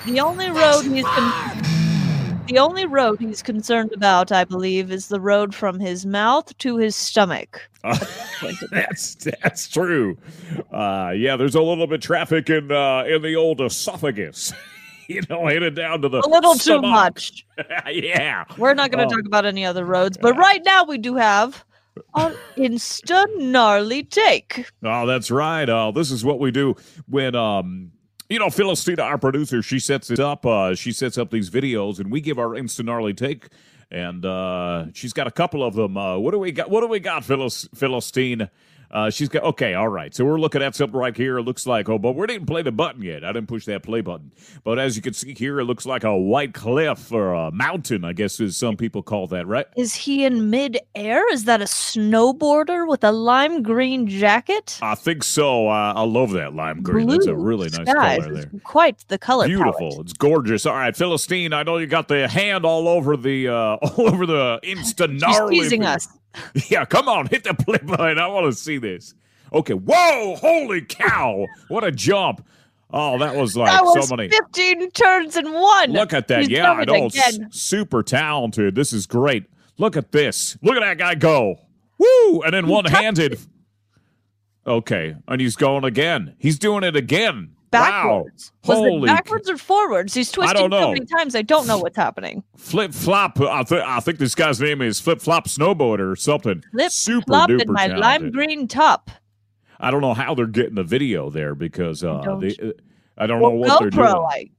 The 0.05 0.19
only 0.19 0.49
road 0.49 0.81
he's 0.83 1.05
con- 1.05 1.61
the 2.47 2.59
only 2.59 2.85
road 2.85 3.21
he's 3.21 3.41
concerned 3.41 3.93
about, 3.93 4.31
I 4.33 4.43
believe, 4.43 4.91
is 4.91 5.07
the 5.07 5.19
road 5.21 5.55
from 5.55 5.79
his 5.79 6.05
mouth 6.05 6.55
to 6.59 6.77
his 6.77 6.93
stomach. 6.95 7.61
that's 8.71 9.15
that's 9.15 9.67
true. 9.69 10.17
Uh, 10.71 11.13
yeah, 11.15 11.37
there's 11.37 11.55
a 11.55 11.61
little 11.61 11.87
bit 11.87 11.95
of 11.95 12.01
traffic 12.01 12.49
in 12.49 12.71
uh, 12.71 13.05
in 13.07 13.21
the 13.21 13.35
old 13.35 13.61
esophagus. 13.61 14.53
you 15.07 15.21
know, 15.29 15.47
headed 15.47 15.75
down 15.75 16.01
to 16.01 16.09
the 16.09 16.19
A 16.19 16.27
little 16.29 16.55
too 16.55 16.81
much. 16.81 17.45
yeah. 17.91 18.43
We're 18.57 18.73
not 18.73 18.91
going 18.91 19.07
to 19.07 19.13
Oh. 19.13 19.17
talk 19.17 19.25
about 19.25 19.45
any 19.45 19.65
other 19.65 19.85
roads, 19.85 20.17
but 20.17 20.35
right 20.37 20.61
now 20.65 20.83
we 20.83 20.97
do 20.97 21.15
have 21.15 21.63
an 22.15 22.35
insta 22.57 23.25
gnarly 23.37 24.03
take. 24.03 24.71
Oh, 24.83 25.05
that's 25.05 25.29
right. 25.31 25.67
Uh, 25.67 25.91
this 25.91 26.11
is 26.11 26.23
what 26.25 26.39
we 26.39 26.51
do 26.51 26.75
when 27.07 27.35
um 27.35 27.91
you 28.29 28.39
know, 28.39 28.49
Philistina, 28.49 29.03
our 29.03 29.17
producer, 29.19 29.61
she 29.61 29.77
sets 29.79 30.09
it 30.09 30.19
up. 30.19 30.43
Uh, 30.45 30.73
she 30.73 30.91
sets 30.91 31.19
up 31.19 31.29
these 31.29 31.51
videos, 31.51 31.99
and 31.99 32.11
we 32.11 32.19
give 32.19 32.39
our 32.39 32.55
instant 32.55 32.87
gnarly 32.87 33.13
take. 33.13 33.47
And 33.91 34.25
uh, 34.25 34.87
she's 34.93 35.13
got 35.13 35.27
a 35.27 35.31
couple 35.31 35.63
of 35.63 35.75
them. 35.75 35.97
Uh, 35.97 36.17
what 36.17 36.31
do 36.31 36.39
we 36.39 36.51
got? 36.51 36.69
What 36.71 36.81
do 36.81 36.87
we 36.87 36.99
got, 36.99 37.21
Philis- 37.21 37.69
Philistine? 37.77 38.49
Uh, 38.93 39.09
she's 39.09 39.27
got 39.27 39.41
okay, 39.43 39.73
all 39.73 39.87
right. 39.89 40.13
So 40.13 40.23
we're 40.23 40.39
looking 40.39 40.61
at 40.61 40.75
something 40.75 40.97
right 40.97 41.17
here. 41.17 41.39
It 41.39 41.43
looks 41.43 41.65
like 41.65 41.89
oh, 41.89 41.97
but 41.97 42.13
we 42.15 42.27
didn't 42.27 42.45
play 42.45 42.61
the 42.61 42.71
button 42.71 43.01
yet. 43.01 43.25
I 43.25 43.31
didn't 43.33 43.47
push 43.47 43.65
that 43.65 43.81
play 43.81 44.01
button. 44.01 44.31
But 44.63 44.77
as 44.77 44.95
you 44.95 45.01
can 45.01 45.13
see 45.13 45.33
here, 45.33 45.59
it 45.59 45.65
looks 45.65 45.87
like 45.87 46.03
a 46.03 46.15
white 46.15 46.53
cliff 46.53 47.11
or 47.11 47.33
a 47.33 47.51
mountain. 47.51 48.05
I 48.05 48.13
guess 48.13 48.39
as 48.39 48.55
some 48.55 48.77
people 48.77 49.01
call 49.01 49.25
that, 49.27 49.47
right? 49.47 49.65
Is 49.75 49.95
he 49.95 50.23
in 50.25 50.51
mid-air? 50.51 51.27
Is 51.33 51.45
that 51.45 51.59
a 51.59 51.65
snowboarder 51.65 52.87
with 52.87 53.03
a 53.03 53.11
lime 53.11 53.63
green 53.63 54.07
jacket? 54.07 54.77
I 54.83 54.93
think 54.93 55.23
so. 55.23 55.69
Uh, 55.69 55.93
I 55.95 56.03
love 56.03 56.31
that 56.31 56.53
lime 56.53 56.83
green. 56.83 57.07
That's 57.07 57.25
a 57.25 57.35
really 57.35 57.69
nice 57.69 57.89
skies 57.89 58.19
color 58.21 58.33
there. 58.35 58.51
Quite 58.63 59.05
the 59.07 59.17
color 59.17 59.47
Beautiful. 59.47 59.89
palette. 59.89 59.99
It's 60.01 60.13
gorgeous. 60.13 60.67
All 60.67 60.75
right, 60.75 60.95
Philistine. 60.95 61.51
I 61.51 61.63
know 61.63 61.77
you 61.77 61.87
got 61.87 62.07
the 62.07 62.27
hand 62.27 62.63
all 62.63 62.87
over 62.87 63.17
the 63.17 63.47
uh 63.47 63.53
all 63.81 64.07
over 64.07 64.27
the 64.27 64.59
insta 64.63 65.09
She's 65.11 65.21
gnarly. 65.21 65.59
teasing 65.61 65.83
us. 65.83 66.07
Yeah, 66.69 66.85
come 66.85 67.07
on, 67.07 67.27
hit 67.27 67.43
the 67.43 67.53
play 67.53 67.77
button. 67.77 68.17
I 68.17 68.27
want 68.27 68.51
to 68.51 68.57
see 68.57 68.77
this. 68.77 69.13
Okay. 69.53 69.73
Whoa! 69.75 70.35
Holy 70.35 70.81
cow! 70.81 71.45
What 71.67 71.83
a 71.83 71.91
jump! 71.91 72.45
Oh, 72.91 73.17
that 73.17 73.35
was 73.35 73.57
like 73.57 73.71
that 73.71 73.83
was 73.83 74.07
so 74.07 74.15
many. 74.15 74.29
15 74.29 74.91
turns 74.91 75.35
in 75.35 75.51
one. 75.51 75.91
Look 75.91 76.13
at 76.13 76.27
that. 76.27 76.41
He's 76.41 76.49
yeah, 76.49 76.71
I 76.71 76.85
know. 76.85 77.09
Super 77.49 78.03
talented. 78.03 78.75
This 78.75 78.93
is 78.93 79.07
great. 79.07 79.45
Look 79.77 79.97
at 79.97 80.11
this. 80.11 80.57
Look 80.61 80.75
at 80.75 80.81
that 80.81 80.99
guy 80.99 81.15
go. 81.15 81.59
Woo! 81.97 82.41
And 82.41 82.53
then 82.53 82.67
one 82.67 82.85
handed. 82.85 83.39
Okay. 84.65 85.15
And 85.27 85.41
he's 85.41 85.55
going 85.55 85.83
again. 85.83 86.35
He's 86.37 86.59
doing 86.59 86.83
it 86.83 86.95
again. 86.95 87.55
Backwards. 87.73 88.51
Wow. 88.63 88.69
Was 88.75 88.77
Holy 88.79 89.03
it 89.09 89.13
backwards 89.15 89.49
or 89.49 89.57
forwards? 89.57 90.13
He's 90.13 90.31
twisting 90.31 90.69
so 90.71 90.91
many 90.91 91.05
times. 91.05 91.35
I 91.35 91.41
don't 91.41 91.67
know 91.67 91.77
what's 91.77 91.97
happening. 91.97 92.43
Flip 92.57 92.93
flop. 92.93 93.39
I, 93.41 93.63
th- 93.63 93.83
I 93.85 93.99
think 93.99 94.19
this 94.19 94.35
guy's 94.35 94.59
name 94.61 94.81
is 94.81 94.99
Flip 94.99 95.19
Flop 95.21 95.47
Snowboarder 95.47 96.11
or 96.11 96.15
something. 96.15 96.63
Flip 96.71 96.91
Super 96.91 97.25
flopped 97.25 97.51
in 97.51 97.71
my 97.71 97.87
talented. 97.87 97.99
lime 97.99 98.31
green 98.31 98.67
top. 98.67 99.11
I 99.79 99.91
don't 99.91 100.01
know 100.01 100.13
how 100.13 100.33
they're 100.33 100.45
getting 100.47 100.75
the 100.75 100.83
video 100.83 101.29
there 101.29 101.55
because 101.55 102.03
uh, 102.03 102.21
don't. 102.21 102.39
they, 102.39 102.55
uh, 102.61 102.71
I 103.17 103.27
don't 103.27 103.41
Well, 103.41 103.51
know 103.51 103.57
what 103.57 103.79
they're 103.81 103.89
doing. 103.89 104.05
GoPro. 104.07 104.27
I, 104.31 104.49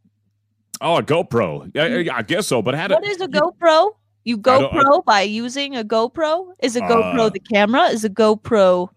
Oh, 0.80 0.96
a 0.96 1.02
GoPro. 1.02 1.70
Yeah, 1.74 1.86
yeah, 1.86 2.16
I 2.16 2.22
guess 2.22 2.46
so. 2.48 2.60
But 2.60 2.74
how 2.74 2.88
what 2.88 3.06
is 3.06 3.20
a 3.20 3.28
GoPro? 3.28 3.92
You 4.24 4.36
don't- 4.36 4.64
I- 4.74 4.80
GoPro 4.82 5.04
by 5.04 5.22
using 5.22 5.76
a 5.76 5.84
GoPro? 5.84 6.52
Is 6.62 6.76
a 6.76 6.80
GoPro 6.80 7.18
Uh, 7.20 7.28
the 7.30 7.40
camera? 7.40 7.84
Is 7.84 8.04
a 8.04 8.10
GoPro 8.10 8.88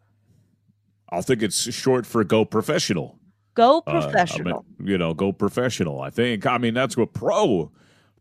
I 1.09 1.21
think 1.21 1.41
it's 1.41 1.71
short 1.73 2.05
for 2.05 2.23
Go 2.25 2.43
Professional. 2.43 3.16
Go 3.57 3.79
Uh, 3.87 3.89
I 3.89 3.93
mean, 3.93 4.01
Professional? 4.03 4.65
you 4.83 4.97
know, 4.99 5.13
Go 5.15 5.31
Professional. 5.33 5.99
I 5.99 6.11
think. 6.11 6.45
I 6.45 6.59
mean, 6.59 6.75
that's 6.75 6.95
what 6.95 7.13
Pro. 7.13 7.71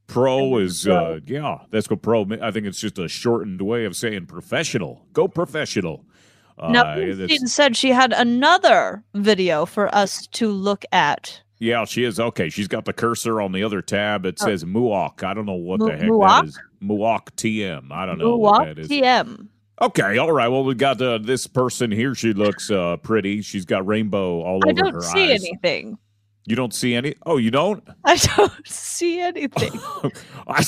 Pro 0.07 0.57
is, 0.59 0.87
uh, 0.89 1.19
yeah, 1.27 1.59
that's 1.71 1.91
what 1.91 2.01
Pro. 2.01 2.25
I 2.41 2.51
think 2.53 2.65
it's 2.67 2.81
just 2.81 2.99
a 2.99 3.07
shortened 3.09 3.61
way 3.61 3.85
of 3.85 3.95
saying 3.97 4.27
professional. 4.27 5.05
Go 5.13 5.27
Professional. 5.29 6.05
Uh, 6.59 6.71
now, 6.71 6.95
Christine 6.95 7.47
said 7.49 7.77
she 7.77 7.91
had 7.91 8.13
another 8.13 9.05
video 9.15 9.67
for 9.67 9.93
us 9.95 10.27
to 10.29 10.49
look 10.49 10.85
at. 10.93 11.43
Yeah, 11.59 11.85
she 11.85 12.05
is. 12.05 12.19
Okay, 12.21 12.49
she's 12.51 12.69
got 12.69 12.85
the 12.87 12.93
cursor 12.93 13.41
on 13.43 13.53
the 13.53 13.63
other 13.65 13.83
tab. 13.83 14.25
It 14.25 14.39
Oh. 14.41 14.45
says 14.47 14.65
Muok. 14.65 15.23
I 15.25 15.35
don't 15.35 15.45
know 15.47 15.55
what 15.55 15.81
Mu- 15.81 15.87
the 15.87 15.97
heck 15.97 16.09
Muok? 16.09 16.29
that 16.29 16.45
is. 16.47 16.61
Muok 16.83 17.31
TM. 17.37 17.91
I 17.93 18.07
don't 18.07 18.19
know 18.19 18.37
what 18.37 18.65
that 18.65 18.79
is. 18.79 18.89
TM. 18.89 19.49
Okay, 19.81 20.17
all 20.17 20.33
right. 20.33 20.49
Well, 20.49 20.65
we 20.65 20.75
got 20.75 21.01
uh, 21.03 21.19
this 21.19 21.47
person 21.47 21.91
here. 21.91 22.15
She 22.15 22.33
looks 22.33 22.71
uh, 22.71 22.97
pretty. 22.99 23.43
She's 23.43 23.65
got 23.67 23.87
rainbow 23.87 24.41
all 24.43 24.61
over 24.67 24.81
her. 24.81 24.87
I 24.89 24.91
don't 24.91 25.03
see 25.03 25.33
anything. 25.33 25.99
You 26.47 26.57
don't 26.57 26.73
see 26.73 26.95
any? 26.95 27.15
Oh, 27.27 27.37
you 27.37 27.51
don't? 27.51 27.87
I 28.05 28.17
don't 28.17 28.53
see 28.67 29.21
anything. 29.21 29.79
I, 30.49 30.65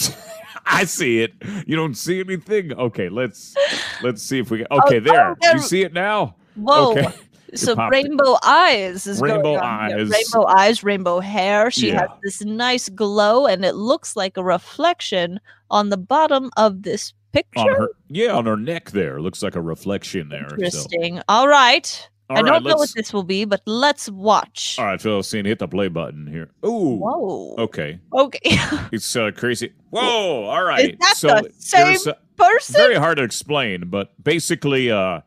I 0.67 0.85
see 0.85 1.21
it. 1.21 1.33
You 1.67 1.77
don't 1.77 1.95
see 1.95 2.21
anything? 2.21 2.73
Okay, 2.75 3.09
let's 3.09 3.55
let's 4.03 4.23
see 4.23 4.41
if 4.41 4.51
we 4.51 4.59
can. 4.59 4.67
Okay, 4.71 4.97
oh, 4.99 5.01
there. 5.01 5.37
there- 5.41 5.53
You 5.57 5.63
see 5.63 5.83
it 5.83 5.93
now? 5.95 6.37
Whoa. 6.57 6.93
Okay. 6.93 7.09
So 7.55 7.75
popped 7.75 7.95
it. 7.95 8.05
rainbow 8.05 8.37
eyes 8.45 9.07
is 9.07 9.23
Rainbow 9.23 9.55
going 9.55 9.61
on 9.61 9.89
here. 9.89 10.01
eyes. 10.01 10.11
Rainbow 10.11 10.47
eyes, 10.49 10.85
rainbow 10.85 11.19
hair. 11.19 11.71
She 11.71 11.89
has 11.89 12.07
this 12.23 12.45
nice 12.45 12.91
glow, 12.91 13.47
and 13.47 13.65
it 13.65 13.75
looks 13.75 14.17
like 14.17 14.37
a 14.37 14.45
reflection 14.45 15.41
on 15.71 15.89
the 15.89 15.97
bottom 15.97 16.51
of 16.59 16.83
this 16.83 17.15
picture. 17.33 17.61
On 17.61 17.69
her, 17.69 17.89
yeah, 18.09 18.33
on 18.33 18.47
her 18.47 18.57
neck 18.57 18.91
there. 18.91 19.21
Looks 19.21 19.43
like 19.43 19.57
a 19.57 19.61
reflection 19.61 20.29
there. 20.29 20.49
So. 20.49 20.55
Interesting. 20.57 21.21
All 21.29 21.49
right. 21.49 22.09
All 22.31 22.37
I 22.37 22.41
right, 22.43 22.51
don't 22.51 22.65
know 22.65 22.77
what 22.77 22.91
this 22.95 23.13
will 23.13 23.23
be, 23.23 23.47
but 23.47 23.63
let's 23.65 24.11
watch. 24.11 24.77
All 24.79 24.85
right, 24.85 25.01
Philistine, 25.01 25.47
hit 25.47 25.59
the 25.61 25.69
play 25.69 25.89
button 25.89 26.27
here. 26.27 26.51
Ooh. 26.65 26.99
Whoa. 26.99 27.55
Okay. 27.59 27.99
Okay. 28.13 28.41
It's 28.93 29.17
uh, 29.17 29.31
crazy. 29.35 29.73
Whoa. 29.91 30.45
All 30.45 30.63
right. 30.63 30.99
that 31.01 31.17
so 31.17 31.29
the 31.29 31.51
same 31.59 31.97
uh, 32.07 32.13
Person. 32.37 32.75
very 32.75 32.95
hard 32.95 33.17
to 33.19 33.25
explain, 33.25 33.89
but 33.89 34.13
basically, 34.23 34.91
uh, 34.91 35.23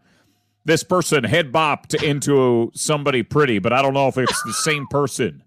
this 0.63 0.83
person 0.83 1.23
head 1.23 1.51
bopped 1.51 2.01
into 2.01 2.71
somebody 2.73 3.23
pretty, 3.23 3.59
but 3.59 3.73
I 3.73 3.81
don't 3.81 3.93
know 3.93 4.07
if 4.07 4.17
it's 4.17 4.43
the 4.43 4.53
same 4.53 4.87
person. 4.87 5.43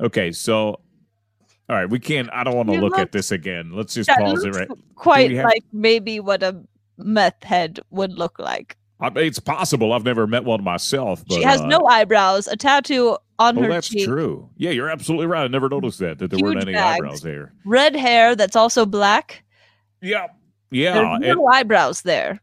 Okay, 0.00 0.32
so 0.32 0.80
all 1.68 1.76
right, 1.76 1.88
we 1.88 1.98
can't. 1.98 2.28
I 2.32 2.44
don't 2.44 2.56
want 2.56 2.70
to 2.70 2.80
look 2.80 2.98
at 2.98 3.12
this 3.12 3.30
again. 3.30 3.72
Let's 3.72 3.94
just 3.94 4.08
pause 4.08 4.44
it 4.44 4.54
right. 4.54 4.68
Quite 4.94 5.32
have- 5.32 5.44
like 5.44 5.64
maybe 5.72 6.20
what 6.20 6.42
a 6.42 6.60
meth 6.96 7.42
head 7.44 7.80
would 7.90 8.12
look 8.14 8.38
like. 8.38 8.76
I 9.00 9.10
mean, 9.10 9.26
it's 9.26 9.38
possible. 9.38 9.92
I've 9.92 10.04
never 10.04 10.26
met 10.26 10.44
one 10.44 10.64
myself. 10.64 11.22
But, 11.28 11.36
she 11.36 11.42
has 11.42 11.60
uh, 11.60 11.66
no 11.66 11.86
eyebrows, 11.86 12.48
a 12.48 12.56
tattoo 12.56 13.16
on 13.38 13.56
Oh, 13.56 13.62
her 13.62 13.68
that's 13.68 13.88
cheek, 13.90 14.06
true. 14.08 14.48
Yeah, 14.56 14.70
you're 14.70 14.88
absolutely 14.90 15.26
right. 15.26 15.44
I 15.44 15.48
never 15.48 15.68
noticed 15.68 16.00
that 16.00 16.18
that 16.18 16.30
there 16.32 16.40
weren't 16.42 16.60
any 16.60 16.72
bags. 16.72 16.96
eyebrows 16.96 17.20
there. 17.20 17.52
red 17.64 17.94
hair 17.94 18.34
that's 18.34 18.56
also 18.56 18.84
black. 18.84 19.44
Yeah, 20.00 20.26
yeah. 20.70 20.94
There's 20.94 21.30
and- 21.30 21.38
no 21.38 21.46
eyebrows 21.46 22.02
there. 22.02 22.40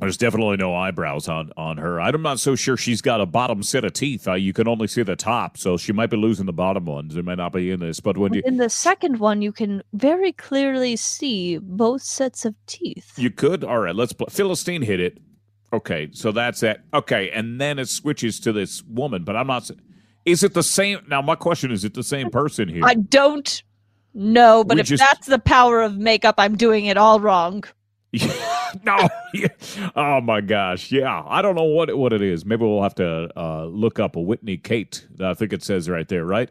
There's 0.00 0.16
definitely 0.16 0.58
no 0.58 0.76
eyebrows 0.76 1.26
on 1.28 1.50
on 1.56 1.76
her. 1.78 2.00
I'm 2.00 2.22
not 2.22 2.38
so 2.38 2.54
sure 2.54 2.76
she's 2.76 3.02
got 3.02 3.20
a 3.20 3.26
bottom 3.26 3.64
set 3.64 3.84
of 3.84 3.94
teeth. 3.94 4.28
Uh, 4.28 4.34
you 4.34 4.52
can 4.52 4.68
only 4.68 4.86
see 4.86 5.02
the 5.02 5.16
top, 5.16 5.58
so 5.58 5.76
she 5.76 5.92
might 5.92 6.08
be 6.08 6.16
losing 6.16 6.46
the 6.46 6.52
bottom 6.52 6.84
ones. 6.84 7.16
It 7.16 7.24
might 7.24 7.38
not 7.38 7.52
be 7.52 7.72
in 7.72 7.80
this, 7.80 7.98
but 7.98 8.16
when 8.16 8.32
you 8.32 8.42
In 8.44 8.58
the 8.58 8.70
second 8.70 9.18
one, 9.18 9.42
you 9.42 9.50
can 9.50 9.82
very 9.92 10.30
clearly 10.32 10.94
see 10.94 11.58
both 11.58 12.02
sets 12.02 12.44
of 12.44 12.54
teeth. 12.66 13.12
you 13.16 13.30
could, 13.30 13.64
all 13.64 13.80
right, 13.80 13.94
let's 13.94 14.12
play. 14.12 14.28
Philistine 14.30 14.82
hit 14.82 15.00
it. 15.00 15.18
Okay, 15.72 16.10
so 16.12 16.30
that's 16.30 16.62
it. 16.62 16.80
Okay, 16.94 17.30
and 17.30 17.60
then 17.60 17.80
it 17.80 17.88
switches 17.88 18.38
to 18.40 18.52
this 18.52 18.84
woman, 18.84 19.24
but 19.24 19.34
I'm 19.34 19.48
not. 19.48 19.68
Is 20.24 20.44
it 20.44 20.54
the 20.54 20.62
same? 20.62 21.00
Now 21.08 21.22
my 21.22 21.34
question 21.34 21.72
is: 21.72 21.80
Is 21.80 21.86
it 21.86 21.94
the 21.94 22.04
same 22.04 22.30
person 22.30 22.68
here? 22.68 22.84
I 22.84 22.94
don't 22.94 23.62
know, 24.14 24.62
but 24.62 24.76
We 24.76 24.82
if 24.82 24.86
just- 24.86 25.02
that's 25.02 25.26
the 25.26 25.40
power 25.40 25.80
of 25.82 25.96
makeup, 25.98 26.36
I'm 26.38 26.56
doing 26.56 26.86
it 26.86 26.96
all 26.96 27.18
wrong. 27.18 27.64
no. 28.84 29.08
Oh 29.96 30.20
my 30.20 30.40
gosh. 30.40 30.90
Yeah. 30.92 31.22
I 31.26 31.42
don't 31.42 31.54
know 31.54 31.64
what 31.64 31.96
what 31.96 32.12
it 32.12 32.22
is. 32.22 32.44
Maybe 32.44 32.64
we'll 32.64 32.82
have 32.82 32.94
to 32.96 33.30
uh, 33.38 33.64
look 33.66 33.98
up 33.98 34.16
a 34.16 34.20
Whitney 34.20 34.56
Kate. 34.56 35.06
I 35.20 35.34
think 35.34 35.52
it 35.52 35.62
says 35.62 35.88
right 35.88 36.08
there, 36.08 36.24
right? 36.24 36.50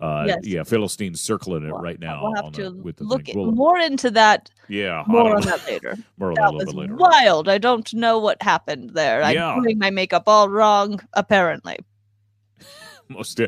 Uh, 0.00 0.24
Yes. 0.26 0.38
Yeah. 0.44 0.62
Philistine's 0.62 1.20
circling 1.20 1.64
it 1.66 1.72
right 1.72 2.00
now. 2.00 2.22
We'll 2.22 2.34
have 2.36 2.44
on 2.46 2.52
to 2.52 2.70
the, 2.70 2.92
the 2.92 3.04
look. 3.04 3.22
We'll- 3.34 3.52
more 3.52 3.78
into 3.78 4.10
that. 4.12 4.50
yeah. 4.68 5.04
More 5.08 5.34
on 5.36 5.42
that 5.42 5.66
later. 5.66 5.96
More 6.18 6.34
That 6.34 6.40
that 6.42 6.48
a 6.54 6.56
little 6.56 6.74
was 6.74 6.74
later. 6.74 6.94
wild. 6.96 7.48
I 7.48 7.58
don't 7.58 7.92
know 7.92 8.18
what 8.18 8.40
happened 8.42 8.90
there. 8.94 9.20
Yeah. 9.32 9.48
I'm 9.50 9.62
doing 9.62 9.78
my 9.78 9.90
makeup 9.90 10.22
all 10.26 10.48
wrong, 10.48 11.00
apparently. 11.14 11.78
Most, 13.10 13.40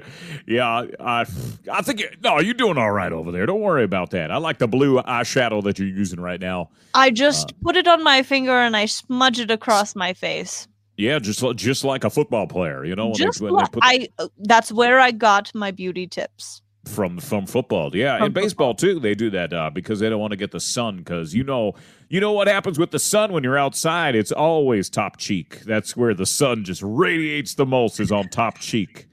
yeah, 0.46 0.86
I, 0.98 1.24
I 1.72 1.82
think 1.82 2.00
you- 2.00 2.10
no, 2.22 2.40
you're 2.40 2.52
doing 2.54 2.76
all 2.78 2.90
right 2.90 3.12
over 3.12 3.30
there. 3.30 3.46
Don't 3.46 3.60
worry 3.60 3.84
about 3.84 4.10
that. 4.10 4.30
I 4.32 4.36
like 4.38 4.58
the 4.58 4.66
blue 4.66 5.00
eyeshadow 5.02 5.62
that 5.64 5.78
you're 5.78 5.88
using 5.88 6.20
right 6.20 6.40
now. 6.40 6.70
I 6.94 7.10
just 7.10 7.52
Uh. 7.52 7.56
put 7.62 7.76
it 7.76 7.86
on 7.86 8.02
my 8.02 8.22
finger 8.24 8.52
and 8.52 8.76
I 8.76 8.86
smudge 8.86 9.38
it 9.38 9.50
across 9.52 9.94
my 9.94 10.12
face. 10.14 10.66
Yeah, 10.96 11.18
just 11.20 11.42
just 11.56 11.84
like 11.84 12.04
a 12.04 12.10
football 12.10 12.46
player, 12.46 12.84
you 12.84 12.94
know, 12.96 13.06
when 13.06 13.14
just 13.14 13.38
they, 13.38 13.44
when 13.46 13.54
like 13.54 13.72
put 13.72 13.82
I. 13.84 14.08
uh, 14.18 14.28
That's 14.40 14.70
where 14.72 15.00
I 15.00 15.10
got 15.12 15.50
my 15.54 15.70
beauty 15.70 16.06
tips. 16.06 16.60
from 16.84 17.18
from 17.20 17.46
football. 17.46 17.94
Yeah, 17.96 18.18
From 18.18 18.26
and 18.26 18.34
baseball 18.34 18.74
too. 18.74 18.98
They 19.00 19.14
do 19.14 19.30
that 19.30 19.52
uh, 19.52 19.70
because 19.70 20.00
they 20.00 20.10
don't 20.10 20.20
want 20.20 20.32
to 20.32 20.36
get 20.36 20.50
the 20.50 20.60
sun. 20.60 20.98
Because 20.98 21.34
you 21.34 21.44
know, 21.44 21.74
you 22.10 22.20
know 22.20 22.32
what 22.32 22.46
happens 22.48 22.78
with 22.78 22.90
the 22.90 22.98
sun 22.98 23.32
when 23.32 23.42
you're 23.44 23.56
outside. 23.58 24.14
It's 24.14 24.32
always 24.32 24.90
top 24.90 25.16
cheek. 25.16 25.60
That's 25.60 25.96
where 25.96 26.12
the 26.14 26.26
sun 26.26 26.64
just 26.64 26.82
radiates 26.84 27.54
the 27.54 27.64
most. 27.66 27.98
Is 28.00 28.10
on 28.12 28.28
top 28.28 28.58
cheek. 28.58 29.06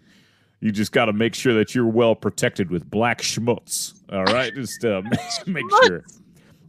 You 0.61 0.71
just 0.71 0.91
got 0.91 1.05
to 1.05 1.13
make 1.13 1.35
sure 1.35 1.53
that 1.53 1.73
you're 1.73 1.87
well 1.87 2.15
protected 2.15 2.69
with 2.69 2.89
black 2.89 3.21
schmutz. 3.21 3.93
All 4.11 4.25
right, 4.25 4.53
just 4.53 4.83
uh, 4.83 5.01
make 5.45 5.65
sure. 5.83 6.03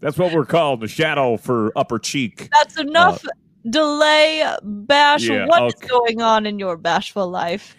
That's 0.00 0.16
what 0.16 0.32
we're 0.32 0.46
calling 0.46 0.80
the 0.80 0.88
shadow 0.88 1.36
for 1.36 1.72
upper 1.76 1.98
cheek. 1.98 2.48
That's 2.52 2.78
enough 2.78 3.24
delay, 3.68 4.44
bash. 4.62 5.24
Yeah, 5.24 5.46
What's 5.46 5.76
okay. 5.76 5.88
going 5.88 6.22
on 6.22 6.46
in 6.46 6.58
your 6.58 6.76
bashful 6.76 7.28
life? 7.28 7.76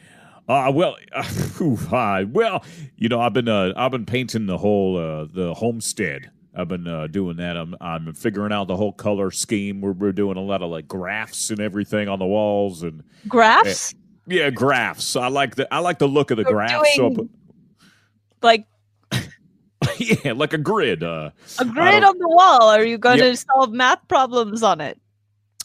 Uh, 0.48 0.72
well, 0.74 0.98
uh, 1.14 1.24
whew, 1.58 1.78
uh, 1.92 2.26
well, 2.30 2.64
you 2.98 3.08
know, 3.08 3.22
I've 3.22 3.34
been 3.34 3.48
uh, 3.48 3.74
I've 3.76 3.92
been 3.92 4.06
painting 4.06 4.46
the 4.48 4.58
whole 4.58 4.98
uh, 4.98 5.28
the 5.34 5.54
homestead. 5.54 6.30
I've 6.54 6.68
been 6.68 6.88
uh, 6.88 7.08
doing 7.08 7.38
that. 7.38 7.56
I'm 7.56 7.76
I'm 7.80 8.14
figuring 8.14 8.52
out 8.52 8.68
the 8.68 8.76
whole 8.76 8.92
color 8.92 9.32
scheme. 9.32 9.82
We're 9.82 9.94
we're 9.94 10.12
doing 10.12 10.38
a 10.38 10.42
lot 10.42 10.62
of 10.62 10.70
like 10.70 10.88
graphs 10.88 11.52
and 11.52 11.60
everything 11.60 12.10
on 12.10 12.20
the 12.20 12.26
walls 12.26 12.84
and 12.84 13.04
Graphs? 13.28 13.94
Yeah, 14.28 14.50
graphs. 14.50 15.16
I 15.16 15.28
like 15.28 15.56
the 15.56 15.72
I 15.74 15.80
like 15.80 16.00
the 16.00 16.08
look 16.08 16.32
of 16.32 16.38
the 16.38 16.44
You're 16.44 16.52
graphs. 16.54 16.96
So 16.96 17.10
doing- 17.10 17.30
like 18.42 18.66
yeah, 19.98 20.34
like 20.34 20.54
a 20.54 20.58
grid. 20.58 21.04
Uh, 21.04 21.32
a 21.60 21.66
grid 21.66 22.04
on 22.04 22.18
the 22.18 22.28
wall. 22.30 22.64
Are 22.70 22.84
you 22.86 22.98
going 22.98 23.18
Yep. 23.20 23.32
to 23.34 23.38
solve 23.38 23.72
math 23.72 24.08
problems 24.08 24.64
on 24.64 24.80
it? 24.82 25.00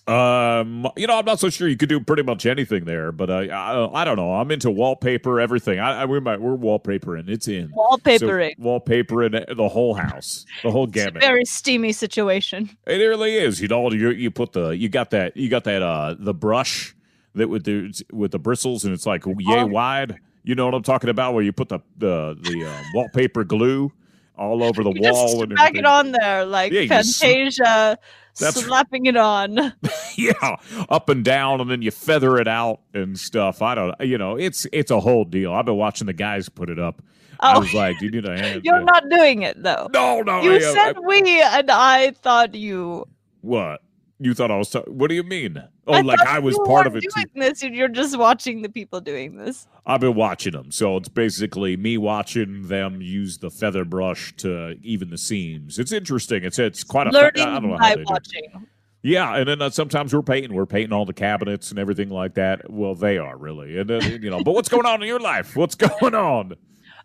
Um, 0.09 0.87
you 0.97 1.09
know, 1.09 1.19
I'm 1.19 1.25
not 1.25 1.41
so 1.41 1.51
sure 1.51 1.67
you 1.67 1.77
could 1.77 1.89
do 1.89 1.99
pretty 1.99 2.23
much 2.23 2.47
anything 2.47 2.85
there, 2.85 3.11
but 3.11 3.29
uh, 3.29 3.35
I, 3.53 4.03
I 4.03 4.05
don't 4.05 4.15
know. 4.17 4.35
I'm 4.35 4.53
into 4.53 4.71
wallpaper, 4.71 5.41
everything. 5.41 5.81
I, 5.81 6.03
I 6.03 6.05
we 6.05 6.21
might, 6.21 6.41
we're 6.41 6.57
wallpapering. 6.57 7.29
It's 7.29 7.49
in 7.49 7.71
Wallpapering. 7.71 8.55
So, 8.57 8.63
wallpapering 8.63 9.57
the 9.57 9.69
whole 9.69 9.95
house, 9.95 10.47
the 10.63 10.71
whole 10.71 10.85
It's 10.85 10.93
a 10.97 11.07
gamut. 11.07 11.23
very 11.23 11.45
steamy 11.45 11.91
situation. 11.93 12.71
It 12.87 12.99
really 12.99 13.35
is. 13.35 13.61
You 13.61 13.67
know, 13.67 13.91
you 13.91 14.11
you 14.11 14.31
put 14.31 14.53
the 14.53 14.69
you 14.71 14.89
got 14.89 15.11
that 15.11 15.37
you 15.37 15.49
got 15.49 15.65
that 15.65 15.83
uh 15.83 16.15
the 16.17 16.33
brush 16.35 16.95
that 17.37 17.49
with 17.49 17.65
the 17.65 17.93
with 18.13 18.33
the 18.33 18.39
bristles 18.39 18.85
and 18.85 18.93
it's 18.93 19.07
like 19.07 19.25
yay 19.27 19.35
Oh. 19.61 19.67
wide. 19.67 20.19
You 20.43 20.55
know 20.55 20.65
what 20.67 20.75
I'm 20.75 20.83
talking 20.83 21.11
about? 21.11 21.35
Where 21.35 21.43
you 21.43 21.53
put 21.53 21.69
the 21.69 21.81
the 21.99 22.37
the 22.41 22.67
uh, 22.69 22.83
wallpaper 22.95 23.45
glue 23.45 23.93
all 24.37 24.63
over 24.63 24.83
the 24.85 24.91
You 24.95 25.01
wall 25.11 25.29
just 25.29 25.43
and 25.43 25.53
everything. 25.59 25.77
it 25.77 25.87
on 25.87 26.13
there 26.13 26.45
like 26.45 26.73
Yeah, 26.73 26.87
Fantasia 26.87 27.99
That's- 28.39 28.65
slapping 28.65 29.07
it 29.07 29.17
on. 29.17 29.73
yeah, 30.17 30.57
up 30.91 31.09
and 31.09 31.25
down, 31.25 31.61
and 31.61 31.71
then 31.71 31.81
you 31.83 31.91
feather 31.91 32.39
it 32.39 32.47
out 32.49 32.81
and 32.95 33.19
stuff. 33.19 33.63
I 33.63 33.75
don't, 33.75 33.95
you 34.01 34.19
know, 34.19 34.37
it's 34.37 34.67
it's 34.73 34.91
a 34.91 35.01
whole 35.01 35.25
deal. 35.25 35.53
I've 35.53 35.65
been 35.65 35.77
watching 35.77 36.07
the 36.07 36.13
guys 36.13 36.49
put 36.49 36.69
it 36.71 36.79
up. 36.79 37.03
I 37.41 37.57
Oh. 37.57 37.61
was 37.61 37.75
like, 37.75 38.01
you 38.01 38.11
need 38.11 38.27
a 38.27 38.37
hand. 38.39 38.61
You're 38.65 38.83
not 38.85 39.05
doing 39.11 39.43
it 39.43 39.63
though. 39.63 39.89
No, 39.93 40.23
no. 40.23 40.43
You 40.43 40.55
I, 40.57 40.59
said 40.61 40.97
I- 40.97 41.01
we, 41.01 41.41
and 41.43 41.71
I 41.71 42.11
thought 42.13 42.55
you. 42.55 43.07
what? 43.41 43.83
You 44.19 44.33
thought 44.33 44.51
I 44.51 44.57
was? 44.57 44.71
ta- 44.71 44.81
what 44.87 45.09
do 45.09 45.15
you 45.15 45.23
mean? 45.23 45.63
Oh, 45.87 45.93
I 45.93 46.01
like 46.01 46.21
I 46.21 46.39
was 46.39 46.59
part 46.65 46.87
of 46.87 46.97
it 46.97 47.03
too. 47.03 47.23
this, 47.35 47.63
you're 47.63 47.89
just 47.89 48.19
watching 48.19 48.63
the 48.63 48.71
people 48.71 49.01
doing 49.01 49.37
this. 49.37 49.67
I've 49.85 50.01
been 50.01 50.15
watching 50.15 50.53
them, 50.53 50.71
so 50.73 50.97
it's 50.97 51.09
basically 51.11 51.77
me 51.77 51.99
watching 51.99 52.69
them 52.69 53.03
use 53.03 53.39
the 53.39 53.51
feather 53.51 53.85
brush 53.85 54.35
to 54.37 54.77
even 54.83 55.11
the 55.11 55.19
seams. 55.19 55.79
It's 55.79 55.93
interesting. 55.93 56.45
It's 56.45 56.59
it's 56.59 56.83
quite 56.83 57.09
a. 57.09 57.11
Learning 57.11 57.43
I 57.43 57.61
don't 57.61 57.69
know 57.69 57.77
how 57.77 57.79
by 57.79 57.91
they 57.91 58.05
do. 58.05 58.05
watching. 58.09 58.67
Yeah, 59.03 59.37
and 59.37 59.49
then 59.49 59.61
uh, 59.63 59.71
sometimes 59.71 60.15
we're 60.15 60.23
painting. 60.23 60.55
We're 60.55 60.67
painting 60.67 60.93
all 60.95 61.05
the 61.05 61.13
cabinets 61.13 61.71
and 61.71 61.79
everything 61.79 62.09
like 62.09 62.35
that. 62.35 62.71
Well, 62.71 62.95
they 62.95 63.19
are 63.19 63.37
really, 63.37 63.79
and 63.79 63.91
you 63.91 64.31
know. 64.31 64.43
But 64.43 64.55
what's 64.55 64.71
going 64.71 64.87
on 64.87 65.03
in 65.03 65.09
your 65.09 65.21
life? 65.21 65.55
What's 65.57 65.75
going 66.01 66.15
on? 66.15 66.55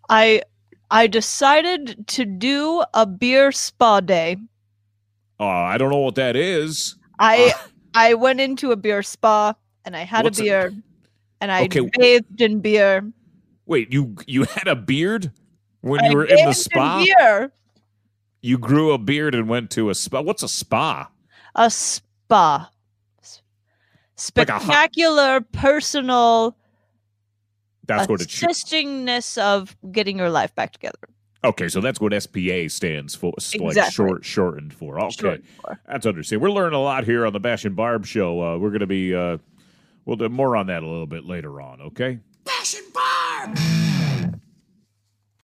I 0.09 0.43
I 0.89 1.07
decided 1.07 2.07
to 2.07 2.25
do 2.25 2.83
a 2.93 3.05
beer 3.05 3.51
spa 3.51 3.99
day. 3.99 4.37
Uh, 5.39 5.45
I 5.45 5.77
don't 5.77 5.89
know 5.91 5.97
what 5.99 6.15
that 6.15 6.35
is. 6.35 6.95
I 7.21 7.53
ah. 7.55 7.67
I 7.93 8.13
went 8.15 8.39
into 8.41 8.71
a 8.71 8.75
beer 8.75 9.03
spa 9.03 9.53
and 9.85 9.95
I 9.95 10.01
had 10.03 10.23
What's 10.25 10.39
a 10.39 10.43
beer 10.43 10.73
and 11.39 11.51
I 11.51 11.63
Okay. 11.65 11.89
bathed 11.97 12.41
in 12.41 12.59
beer. 12.61 13.11
Wait, 13.65 13.91
you 13.93 14.15
you 14.27 14.43
had 14.43 14.67
a 14.67 14.75
beard 14.75 15.31
when 15.81 16.03
I 16.03 16.09
you 16.09 16.15
were 16.17 16.25
in 16.25 16.45
the 16.45 16.53
spa? 16.53 17.03
beer. 17.03 17.51
You 18.41 18.57
grew 18.57 18.91
a 18.91 18.97
beard 18.97 19.35
and 19.35 19.47
went 19.47 19.69
to 19.71 19.89
a 19.89 19.95
spa. 19.95 20.21
What's 20.21 20.41
a 20.43 20.47
spa? 20.49 21.09
A 21.55 21.69
spa. 21.69 22.71
S- 23.21 23.41
Like 24.35 24.49
hot- 24.49 24.61
Spectacular 24.61 25.41
personal 25.41 26.57
That's 27.85 28.07
what 28.09 28.21
it 28.21 28.29
should. 28.31 28.49
assistingness 28.49 29.37
of 29.37 29.75
getting 29.91 30.17
your 30.17 30.29
life 30.29 30.55
back 30.55 30.71
together. 30.71 30.97
Okay, 31.43 31.67
so 31.69 31.81
that's 31.81 31.99
what 31.99 32.13
SPA 32.21 32.67
stands 32.67 33.15
for, 33.15 33.33
s- 33.37 33.55
like 33.55 33.91
short 33.91 34.23
shortened 34.23 34.73
for. 34.73 34.99
Okay, 34.99 35.09
Shortened 35.09 35.47
for. 35.61 35.79
that's 35.87 36.05
understandable. 36.05 36.51
We're 36.51 36.55
learning 36.61 36.77
a 36.77 36.81
lot 36.83 37.03
here 37.03 37.25
on 37.25 37.33
the 37.33 37.39
Bash 37.39 37.65
and 37.65 37.75
Barb 37.75 38.05
show. 38.05 38.39
Uh, 38.41 38.57
we're 38.59 38.69
going 38.69 38.81
to 38.81 38.87
be 38.87 39.15
uh, 39.15 39.37
we'll 40.05 40.17
do 40.17 40.29
more 40.29 40.55
on 40.55 40.67
that 40.67 40.83
a 40.83 40.87
little 40.87 41.07
bit 41.07 41.25
later 41.25 41.59
on. 41.59 41.81
Okay. 41.81 42.19
Bash 42.45 42.75
and 42.75 42.93
Barb! 42.93 43.90